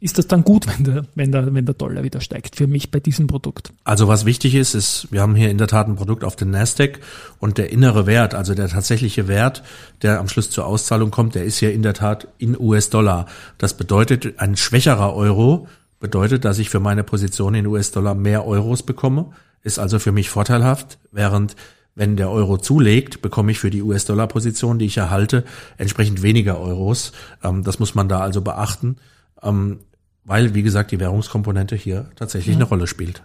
ist 0.00 0.18
das 0.18 0.26
dann 0.26 0.42
gut, 0.42 0.66
wenn 0.78 0.84
der, 0.84 1.04
wenn 1.14 1.32
der, 1.32 1.54
wenn 1.54 1.66
der 1.66 1.74
Dollar 1.74 2.02
wieder 2.02 2.20
steigt 2.20 2.56
für 2.56 2.66
mich 2.66 2.90
bei 2.90 3.00
diesem 3.00 3.26
Produkt? 3.26 3.72
Also 3.84 4.08
was 4.08 4.24
wichtig 4.24 4.54
ist, 4.54 4.74
ist, 4.74 5.08
wir 5.10 5.20
haben 5.20 5.34
hier 5.34 5.50
in 5.50 5.58
der 5.58 5.68
Tat 5.68 5.86
ein 5.86 5.96
Produkt 5.96 6.24
auf 6.24 6.36
den 6.36 6.50
Nasdaq 6.50 7.00
und 7.38 7.58
der 7.58 7.70
innere 7.70 8.06
Wert, 8.06 8.34
also 8.34 8.54
der 8.54 8.68
tatsächliche 8.68 9.28
Wert, 9.28 9.62
der 10.02 10.18
am 10.18 10.28
Schluss 10.28 10.50
zur 10.50 10.66
Auszahlung 10.66 11.10
kommt, 11.10 11.34
der 11.34 11.44
ist 11.44 11.58
hier 11.58 11.72
in 11.72 11.82
der 11.82 11.94
Tat 11.94 12.28
in 12.38 12.58
US-Dollar. 12.58 13.26
Das 13.58 13.74
bedeutet, 13.76 14.40
ein 14.40 14.56
schwächerer 14.56 15.14
Euro 15.14 15.68
bedeutet, 16.00 16.44
dass 16.44 16.58
ich 16.58 16.70
für 16.70 16.80
meine 16.80 17.04
Position 17.04 17.54
in 17.54 17.66
US-Dollar 17.66 18.14
mehr 18.14 18.46
Euros 18.46 18.82
bekomme, 18.82 19.32
ist 19.62 19.78
also 19.78 19.98
für 19.98 20.12
mich 20.12 20.30
vorteilhaft, 20.30 20.98
während 21.12 21.54
wenn 21.94 22.16
der 22.16 22.30
Euro 22.30 22.56
zulegt, 22.56 23.20
bekomme 23.20 23.52
ich 23.52 23.58
für 23.58 23.68
die 23.68 23.82
US-Dollar-Position, 23.82 24.78
die 24.78 24.86
ich 24.86 24.96
erhalte, 24.96 25.44
entsprechend 25.76 26.22
weniger 26.22 26.58
Euros. 26.58 27.12
Ähm, 27.42 27.62
das 27.62 27.78
muss 27.78 27.94
man 27.94 28.08
da 28.08 28.20
also 28.20 28.40
beachten. 28.40 28.96
Weil, 30.30 30.54
wie 30.54 30.62
gesagt, 30.62 30.92
die 30.92 31.00
Währungskomponente 31.00 31.74
hier 31.74 32.08
tatsächlich 32.14 32.54
mhm. 32.54 32.62
eine 32.62 32.68
Rolle 32.68 32.86
spielt. 32.86 33.24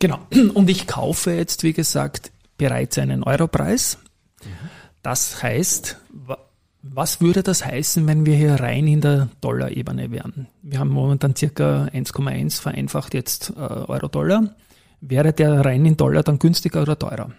Genau. 0.00 0.18
Und 0.52 0.68
ich 0.68 0.86
kaufe 0.86 1.30
jetzt, 1.30 1.62
wie 1.62 1.72
gesagt, 1.72 2.30
bereits 2.58 2.98
einen 2.98 3.22
Europreis. 3.22 3.96
Mhm. 4.44 4.68
Das 5.02 5.42
heißt, 5.42 5.96
Was 6.82 7.22
würde 7.22 7.42
das 7.42 7.64
heißen, 7.64 8.06
wenn 8.06 8.26
wir 8.26 8.36
hier 8.36 8.56
rein 8.56 8.86
in 8.86 9.00
der 9.00 9.28
Dollar-Ebene 9.40 10.10
wären? 10.10 10.46
Wir 10.60 10.78
haben 10.78 10.90
momentan 10.90 11.34
circa 11.34 11.86
1,1 11.86 12.60
vereinfacht 12.60 13.14
jetzt 13.14 13.54
äh, 13.56 13.60
Euro-Dollar. 13.60 14.54
Wäre 15.00 15.32
der 15.32 15.64
rein 15.64 15.86
in 15.86 15.96
Dollar 15.96 16.22
dann 16.22 16.38
günstiger 16.38 16.82
oder 16.82 16.98
teurer? 16.98 17.30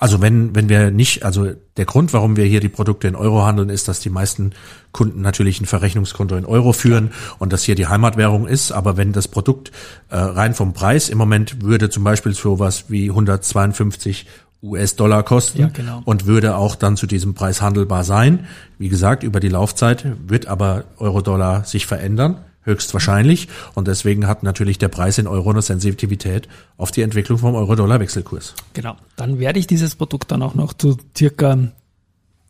Also 0.00 0.22
wenn, 0.22 0.54
wenn 0.54 0.68
wir 0.68 0.92
nicht, 0.92 1.24
also 1.24 1.50
der 1.76 1.84
Grund, 1.84 2.12
warum 2.12 2.36
wir 2.36 2.44
hier 2.44 2.60
die 2.60 2.68
Produkte 2.68 3.08
in 3.08 3.16
Euro 3.16 3.44
handeln, 3.44 3.68
ist, 3.68 3.88
dass 3.88 3.98
die 3.98 4.10
meisten 4.10 4.52
Kunden 4.92 5.22
natürlich 5.22 5.60
ein 5.60 5.66
Verrechnungskonto 5.66 6.36
in 6.36 6.44
Euro 6.44 6.72
führen 6.72 7.10
und 7.40 7.52
das 7.52 7.64
hier 7.64 7.74
die 7.74 7.88
Heimatwährung 7.88 8.46
ist. 8.46 8.70
Aber 8.70 8.96
wenn 8.96 9.12
das 9.12 9.26
Produkt 9.26 9.72
äh, 10.08 10.16
rein 10.16 10.54
vom 10.54 10.72
Preis 10.72 11.08
im 11.08 11.18
Moment 11.18 11.62
würde 11.64 11.90
zum 11.90 12.04
Beispiel 12.04 12.32
so 12.32 12.60
was 12.60 12.88
wie 12.90 13.10
152 13.10 14.26
US-Dollar 14.62 15.24
kosten 15.24 15.60
Ja, 15.60 15.68
genau. 15.68 16.02
und 16.04 16.26
würde 16.26 16.56
auch 16.56 16.76
dann 16.76 16.96
zu 16.96 17.06
diesem 17.06 17.34
Preis 17.34 17.60
handelbar 17.60 18.04
sein. 18.04 18.46
Wie 18.78 18.88
gesagt, 18.88 19.22
über 19.22 19.40
die 19.40 19.48
Laufzeit 19.48 20.04
wird 20.26 20.46
aber 20.46 20.84
Euro-Dollar 20.98 21.64
sich 21.64 21.86
verändern, 21.86 22.38
höchstwahrscheinlich. 22.62 23.48
Und 23.74 23.88
deswegen 23.88 24.26
hat 24.26 24.42
natürlich 24.42 24.78
der 24.78 24.88
Preis 24.88 25.18
in 25.18 25.26
Euro 25.26 25.50
eine 25.50 25.62
Sensitivität 25.62 26.48
auf 26.76 26.90
die 26.90 27.02
Entwicklung 27.02 27.38
vom 27.38 27.54
Euro-Dollar-Wechselkurs. 27.54 28.54
Genau. 28.74 28.96
Dann 29.16 29.38
werde 29.38 29.58
ich 29.58 29.66
dieses 29.66 29.94
Produkt 29.94 30.30
dann 30.30 30.42
auch 30.42 30.54
noch 30.54 30.72
zu 30.72 30.96
circa 31.16 31.58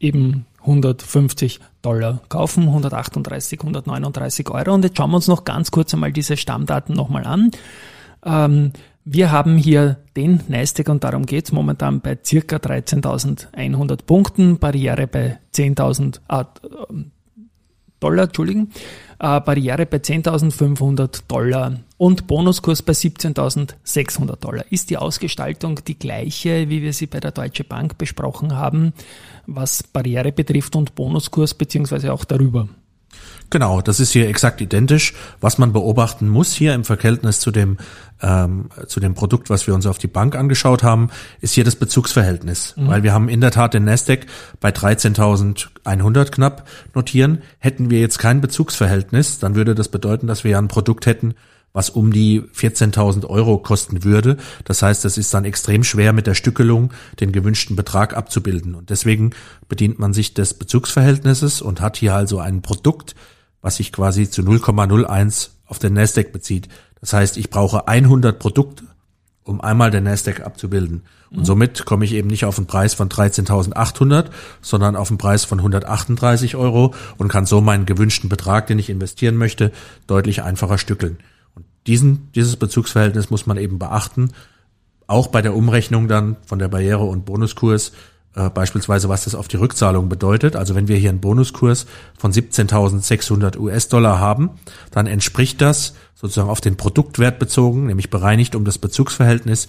eben 0.00 0.46
150 0.60 1.60
Dollar 1.82 2.20
kaufen, 2.28 2.64
138, 2.64 3.60
139 3.60 4.50
Euro. 4.50 4.74
Und 4.74 4.84
jetzt 4.84 4.96
schauen 4.96 5.10
wir 5.10 5.16
uns 5.16 5.28
noch 5.28 5.44
ganz 5.44 5.70
kurz 5.70 5.94
einmal 5.94 6.12
diese 6.12 6.36
Stammdaten 6.36 6.94
nochmal 6.94 7.24
an. 7.24 7.50
Ähm, 8.24 8.72
wir 9.04 9.30
haben 9.30 9.56
hier 9.56 9.96
den 10.16 10.40
Nasdaq 10.48 10.88
und 10.90 11.02
darum 11.02 11.24
geht's 11.24 11.50
momentan 11.50 12.00
bei 12.00 12.18
circa 12.22 12.56
13.100 12.56 14.04
Punkten, 14.04 14.58
Barriere 14.58 15.06
bei 15.06 15.38
10.000 15.54 16.20
ah, 16.28 16.44
ähm, 16.90 17.12
Dollar, 18.00 18.24
Entschuldigen, 18.24 18.70
äh, 19.18 19.40
Barriere 19.40 19.86
bei 19.86 19.98
10.500 19.98 21.22
Dollar 21.28 21.80
und 21.96 22.26
Bonuskurs 22.26 22.82
bei 22.82 22.92
17.600 22.92 24.36
Dollar. 24.36 24.64
Ist 24.70 24.90
die 24.90 24.96
Ausgestaltung 24.96 25.80
die 25.86 25.98
gleiche, 25.98 26.68
wie 26.68 26.82
wir 26.82 26.92
sie 26.92 27.06
bei 27.06 27.20
der 27.20 27.32
Deutsche 27.32 27.64
Bank 27.64 27.98
besprochen 27.98 28.56
haben, 28.56 28.92
was 29.46 29.82
Barriere 29.82 30.32
betrifft 30.32 30.76
und 30.76 30.94
Bonuskurs 30.94 31.54
beziehungsweise 31.54 32.12
auch 32.12 32.24
darüber? 32.24 32.68
Genau, 33.50 33.80
das 33.80 33.98
ist 33.98 34.12
hier 34.12 34.28
exakt 34.28 34.60
identisch. 34.60 35.14
Was 35.40 35.56
man 35.56 35.72
beobachten 35.72 36.28
muss 36.28 36.52
hier 36.52 36.74
im 36.74 36.84
Verhältnis 36.84 37.40
zu 37.40 37.50
dem 37.50 37.78
ähm, 38.20 38.68
zu 38.86 39.00
dem 39.00 39.14
Produkt, 39.14 39.48
was 39.48 39.66
wir 39.66 39.74
uns 39.74 39.86
auf 39.86 39.98
die 39.98 40.08
Bank 40.08 40.34
angeschaut 40.34 40.82
haben, 40.82 41.08
ist 41.40 41.54
hier 41.54 41.64
das 41.64 41.76
Bezugsverhältnis, 41.76 42.74
weil 42.76 43.02
wir 43.04 43.12
haben 43.12 43.28
in 43.28 43.40
der 43.40 43.52
Tat 43.52 43.74
den 43.74 43.84
Nasdaq 43.84 44.26
bei 44.60 44.70
13.100 44.70 46.30
knapp 46.30 46.68
notieren. 46.94 47.42
Hätten 47.58 47.90
wir 47.90 48.00
jetzt 48.00 48.18
kein 48.18 48.40
Bezugsverhältnis, 48.40 49.38
dann 49.38 49.54
würde 49.54 49.74
das 49.74 49.88
bedeuten, 49.88 50.26
dass 50.26 50.42
wir 50.42 50.52
ja 50.52 50.58
ein 50.58 50.68
Produkt 50.68 51.06
hätten, 51.06 51.34
was 51.72 51.90
um 51.90 52.12
die 52.12 52.42
14.000 52.42 53.26
Euro 53.26 53.58
kosten 53.58 54.04
würde. 54.04 54.36
Das 54.64 54.82
heißt, 54.82 55.04
es 55.04 55.18
ist 55.18 55.32
dann 55.34 55.44
extrem 55.44 55.84
schwer 55.84 56.12
mit 56.12 56.26
der 56.26 56.34
Stückelung 56.34 56.92
den 57.20 57.32
gewünschten 57.32 57.76
Betrag 57.76 58.16
abzubilden. 58.16 58.74
Und 58.74 58.90
deswegen 58.90 59.30
bedient 59.68 59.98
man 59.98 60.12
sich 60.12 60.34
des 60.34 60.54
Bezugsverhältnisses 60.54 61.62
und 61.62 61.80
hat 61.80 61.96
hier 61.96 62.14
also 62.14 62.38
ein 62.38 62.62
Produkt, 62.62 63.14
was 63.60 63.76
sich 63.76 63.92
quasi 63.92 64.30
zu 64.30 64.42
0,01 64.42 65.50
auf 65.66 65.78
den 65.78 65.94
Nasdaq 65.94 66.32
bezieht. 66.32 66.68
Das 67.00 67.12
heißt, 67.12 67.36
ich 67.36 67.50
brauche 67.50 67.86
100 67.86 68.38
Produkte, 68.38 68.84
um 69.44 69.60
einmal 69.60 69.90
den 69.90 70.04
Nasdaq 70.04 70.40
abzubilden. 70.40 71.02
Und 71.30 71.44
somit 71.44 71.84
komme 71.84 72.06
ich 72.06 72.14
eben 72.14 72.28
nicht 72.28 72.46
auf 72.46 72.56
einen 72.56 72.66
Preis 72.66 72.94
von 72.94 73.08
13.800, 73.10 74.26
sondern 74.62 74.96
auf 74.96 75.10
einen 75.10 75.18
Preis 75.18 75.44
von 75.44 75.58
138 75.58 76.56
Euro 76.56 76.94
und 77.18 77.28
kann 77.28 77.44
so 77.44 77.60
meinen 77.60 77.84
gewünschten 77.84 78.30
Betrag, 78.30 78.66
den 78.66 78.78
ich 78.78 78.88
investieren 78.88 79.36
möchte, 79.36 79.70
deutlich 80.06 80.42
einfacher 80.42 80.78
stückeln. 80.78 81.18
Diesen, 81.88 82.30
dieses 82.34 82.56
Bezugsverhältnis 82.56 83.30
muss 83.30 83.46
man 83.46 83.56
eben 83.56 83.78
beachten, 83.78 84.30
auch 85.06 85.28
bei 85.28 85.42
der 85.42 85.56
Umrechnung 85.56 86.06
dann 86.06 86.36
von 86.46 86.58
der 86.58 86.68
Barriere- 86.68 87.04
und 87.04 87.24
Bonuskurs, 87.24 87.92
äh, 88.34 88.50
beispielsweise 88.50 89.08
was 89.08 89.24
das 89.24 89.34
auf 89.34 89.48
die 89.48 89.56
Rückzahlung 89.56 90.10
bedeutet. 90.10 90.54
Also 90.54 90.74
wenn 90.74 90.86
wir 90.86 90.96
hier 90.96 91.08
einen 91.08 91.20
Bonuskurs 91.20 91.86
von 92.18 92.30
17.600 92.30 93.58
US-Dollar 93.58 94.20
haben, 94.20 94.50
dann 94.90 95.06
entspricht 95.06 95.62
das 95.62 95.94
sozusagen 96.14 96.50
auf 96.50 96.60
den 96.60 96.76
Produktwert 96.76 97.38
bezogen, 97.38 97.86
nämlich 97.86 98.10
bereinigt 98.10 98.54
um 98.54 98.66
das 98.66 98.76
Bezugsverhältnis, 98.76 99.66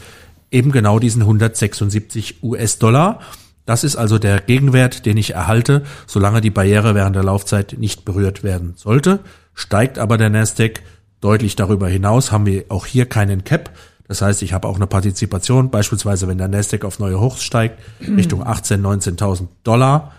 eben 0.51 0.71
genau 0.73 0.99
diesen 0.99 1.21
176 1.21 2.43
US-Dollar. 2.43 3.21
Das 3.65 3.85
ist 3.85 3.95
also 3.95 4.19
der 4.19 4.41
Gegenwert, 4.41 5.05
den 5.05 5.15
ich 5.15 5.35
erhalte, 5.35 5.83
solange 6.05 6.41
die 6.41 6.49
Barriere 6.49 6.95
während 6.95 7.15
der 7.15 7.23
Laufzeit 7.23 7.77
nicht 7.79 8.03
berührt 8.03 8.43
werden 8.43 8.73
sollte. 8.75 9.19
Steigt 9.53 9.99
aber 9.99 10.17
der 10.17 10.29
Nasdaq 10.29 10.81
deutlich 11.21 11.55
darüber 11.55 11.87
hinaus, 11.87 12.31
haben 12.31 12.45
wir 12.45 12.65
auch 12.69 12.85
hier 12.85 13.05
keinen 13.05 13.43
Cap. 13.43 13.71
Das 14.07 14.21
heißt, 14.21 14.41
ich 14.41 14.53
habe 14.53 14.67
auch 14.67 14.77
eine 14.77 14.87
Partizipation, 14.87 15.69
beispielsweise 15.69 16.27
wenn 16.27 16.37
der 16.37 16.47
Nasdaq 16.47 16.83
auf 16.83 16.99
neue 16.99 17.19
Hochs 17.19 17.43
steigt, 17.43 17.79
Richtung 18.01 18.43
18.000, 18.43 19.17
19.000 19.17 19.47
Dollar, 19.63 20.13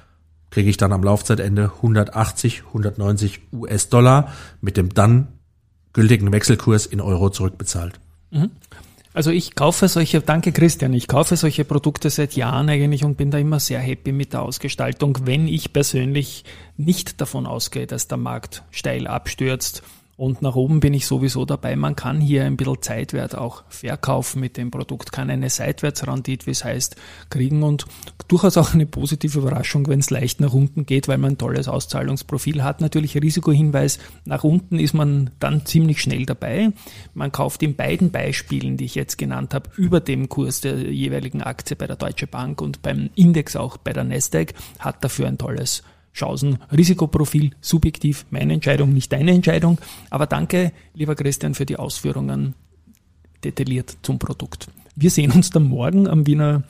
kriege 0.50 0.70
ich 0.70 0.76
dann 0.76 0.92
am 0.92 1.02
Laufzeitende 1.02 1.72
180, 1.76 2.64
190 2.68 3.40
US-Dollar 3.52 4.32
mit 4.60 4.76
dem 4.76 4.94
dann 4.94 5.28
gültigen 5.92 6.32
Wechselkurs 6.32 6.86
in 6.86 7.00
Euro 7.00 7.30
zurückbezahlt. 7.30 7.98
Also 9.12 9.32
ich 9.32 9.56
kaufe 9.56 9.88
solche, 9.88 10.20
danke 10.20 10.52
Christian, 10.52 10.92
ich 10.92 11.08
kaufe 11.08 11.36
solche 11.36 11.64
Produkte 11.64 12.10
seit 12.10 12.34
Jahren 12.34 12.68
eigentlich 12.68 13.04
und 13.04 13.16
bin 13.16 13.32
da 13.32 13.38
immer 13.38 13.58
sehr 13.58 13.80
happy 13.80 14.12
mit 14.12 14.32
der 14.34 14.42
Ausgestaltung, 14.42 15.18
wenn 15.24 15.48
ich 15.48 15.72
persönlich 15.72 16.44
nicht 16.76 17.20
davon 17.20 17.46
ausgehe, 17.46 17.88
dass 17.88 18.06
der 18.06 18.18
Markt 18.18 18.62
steil 18.70 19.08
abstürzt. 19.08 19.82
Und 20.20 20.42
nach 20.42 20.54
oben 20.54 20.80
bin 20.80 20.92
ich 20.92 21.06
sowieso 21.06 21.46
dabei. 21.46 21.76
Man 21.76 21.96
kann 21.96 22.20
hier 22.20 22.44
ein 22.44 22.58
bisschen 22.58 22.82
Zeitwert 22.82 23.34
auch 23.34 23.64
verkaufen 23.70 24.40
mit 24.40 24.58
dem 24.58 24.70
Produkt, 24.70 25.12
kann 25.12 25.30
eine 25.30 25.48
Seitwärtsrendite, 25.48 26.46
wie 26.46 26.50
es 26.50 26.62
heißt, 26.62 26.96
kriegen 27.30 27.62
und 27.62 27.86
durchaus 28.28 28.58
auch 28.58 28.74
eine 28.74 28.84
positive 28.84 29.38
Überraschung, 29.38 29.88
wenn 29.88 30.00
es 30.00 30.10
leicht 30.10 30.38
nach 30.42 30.52
unten 30.52 30.84
geht, 30.84 31.08
weil 31.08 31.16
man 31.16 31.32
ein 31.32 31.38
tolles 31.38 31.68
Auszahlungsprofil 31.68 32.62
hat. 32.62 32.82
Natürlich 32.82 33.16
Risikohinweis, 33.16 33.98
nach 34.26 34.44
unten 34.44 34.78
ist 34.78 34.92
man 34.92 35.30
dann 35.38 35.64
ziemlich 35.64 36.02
schnell 36.02 36.26
dabei. 36.26 36.70
Man 37.14 37.32
kauft 37.32 37.62
in 37.62 37.74
beiden 37.74 38.10
Beispielen, 38.10 38.76
die 38.76 38.84
ich 38.84 38.96
jetzt 38.96 39.16
genannt 39.16 39.54
habe, 39.54 39.70
über 39.78 40.00
dem 40.00 40.28
Kurs 40.28 40.60
der 40.60 40.92
jeweiligen 40.92 41.40
Aktie 41.40 41.76
bei 41.76 41.86
der 41.86 41.96
Deutsche 41.96 42.26
Bank 42.26 42.60
und 42.60 42.82
beim 42.82 43.08
Index 43.14 43.56
auch 43.56 43.78
bei 43.78 43.94
der 43.94 44.04
Nasdaq, 44.04 44.52
hat 44.80 45.02
dafür 45.02 45.28
ein 45.28 45.38
tolles 45.38 45.82
Chancen, 46.20 46.58
Risikoprofil, 46.70 47.52
subjektiv, 47.60 48.26
meine 48.30 48.52
Entscheidung, 48.52 48.92
nicht 48.92 49.12
deine 49.12 49.32
Entscheidung. 49.32 49.78
Aber 50.10 50.26
danke, 50.26 50.72
lieber 50.94 51.14
Christian, 51.14 51.54
für 51.54 51.66
die 51.66 51.76
Ausführungen 51.76 52.54
detailliert 53.42 53.96
zum 54.02 54.18
Produkt. 54.18 54.68
Wir 54.94 55.10
sehen 55.10 55.30
uns 55.32 55.50
dann 55.50 55.64
morgen 55.64 56.06
am 56.06 56.26
Wiener 56.26 56.62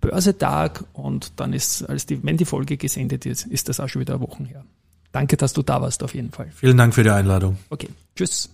Börsetag 0.00 0.84
und 0.92 1.32
dann 1.36 1.52
ist, 1.52 1.82
als 1.82 2.06
die, 2.06 2.22
wenn 2.22 2.36
die 2.36 2.44
Folge 2.44 2.76
gesendet 2.76 3.26
ist, 3.26 3.46
ist 3.46 3.68
das 3.68 3.80
auch 3.80 3.88
schon 3.88 4.00
wieder 4.00 4.20
Wochen 4.20 4.44
her. 4.44 4.64
Danke, 5.10 5.36
dass 5.36 5.52
du 5.54 5.62
da 5.62 5.80
warst, 5.82 6.04
auf 6.04 6.14
jeden 6.14 6.30
Fall. 6.30 6.50
Vielen 6.54 6.76
Dank 6.76 6.94
für 6.94 7.02
die 7.02 7.10
Einladung. 7.10 7.58
Okay, 7.70 7.88
tschüss. 8.14 8.50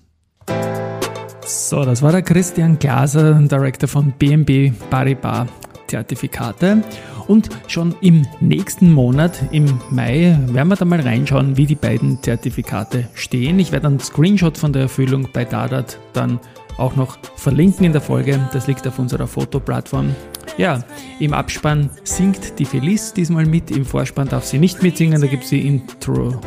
So, 1.47 1.85
das 1.85 2.01
war 2.01 2.13
der 2.13 2.23
Christian 2.23 2.79
Glaser, 2.79 3.35
Director 3.35 3.89
von 3.89 4.13
BNB 4.13 4.73
Paribas 4.89 5.49
Zertifikate. 5.89 6.83
Und 7.27 7.49
schon 7.69 7.95
im 8.01 8.27
nächsten 8.41 8.93
Monat, 8.93 9.41
im 9.51 9.81
Mai, 9.91 10.39
werden 10.49 10.69
wir 10.69 10.77
da 10.77 10.85
mal 10.85 11.01
reinschauen, 11.01 11.57
wie 11.57 11.67
die 11.67 11.75
beiden 11.75 12.23
Zertifikate 12.23 13.09
stehen. 13.15 13.59
Ich 13.59 13.73
werde 13.73 13.87
einen 13.87 14.01
Screenshot 14.01 14.59
von 14.59 14.73
der 14.73 14.83
Erfüllung 14.83 15.29
bei 15.33 15.45
Dadat 15.45 15.99
dann 16.13 16.39
auch 16.77 16.97
noch 16.97 17.19
verlinken 17.37 17.87
in 17.87 17.93
der 17.93 18.01
Folge. 18.01 18.49
Das 18.53 18.67
liegt 18.67 18.87
auf 18.87 18.99
unserer 18.99 19.27
Fotoplattform. 19.27 20.15
Ja, 20.57 20.85
im 21.19 21.33
Abspann 21.33 21.91
singt 22.05 22.59
die 22.59 22.65
Felice 22.65 23.15
diesmal 23.15 23.47
mit, 23.47 23.71
im 23.71 23.85
Vorspann 23.85 24.29
darf 24.29 24.45
sie 24.45 24.59
nicht 24.59 24.83
mitsingen, 24.83 25.21
da 25.21 25.27
gibt 25.27 25.45
es 25.45 25.51
die 25.51 25.67
Intro, 25.67 26.41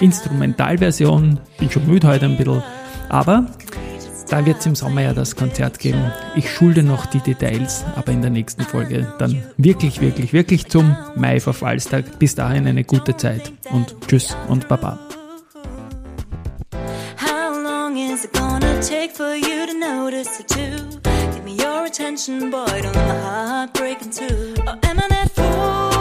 Instrumentalversion. 0.00 1.38
Bin 1.58 1.70
schon 1.70 1.86
müde 1.86 2.08
heute 2.08 2.24
ein 2.24 2.36
bisschen. 2.36 2.62
Aber 3.08 3.46
da 4.34 4.44
wird 4.44 4.58
es 4.58 4.66
im 4.66 4.74
Sommer 4.74 5.02
ja 5.02 5.12
das 5.14 5.36
Konzert 5.36 5.78
geben. 5.78 6.10
Ich 6.34 6.52
schulde 6.52 6.82
noch 6.82 7.06
die 7.06 7.20
Details, 7.20 7.84
aber 7.94 8.10
in 8.10 8.20
der 8.20 8.32
nächsten 8.32 8.62
Folge 8.62 9.14
dann 9.20 9.44
wirklich, 9.58 10.00
wirklich, 10.00 10.32
wirklich 10.32 10.66
zum 10.66 10.96
Mai-Verfallstag. 11.14 12.18
Bis 12.18 12.34
dahin 12.34 12.66
eine 12.66 12.82
gute 12.82 13.16
Zeit 13.16 13.52
und 13.70 13.94
tschüss 14.08 14.36
und 14.48 14.66
baba. 14.66 14.98
Attention, 21.86 22.50
boy, 22.50 22.66
don't 22.82 22.96
let 22.96 23.06
my 23.06 23.20
heart 23.20 23.72
break 23.74 24.02
in 24.02 24.10
two. 24.10 24.54
Oh, 24.66 24.74
am 24.82 24.98
I 24.98 25.06
that 25.10 25.30
fool? 25.30 25.93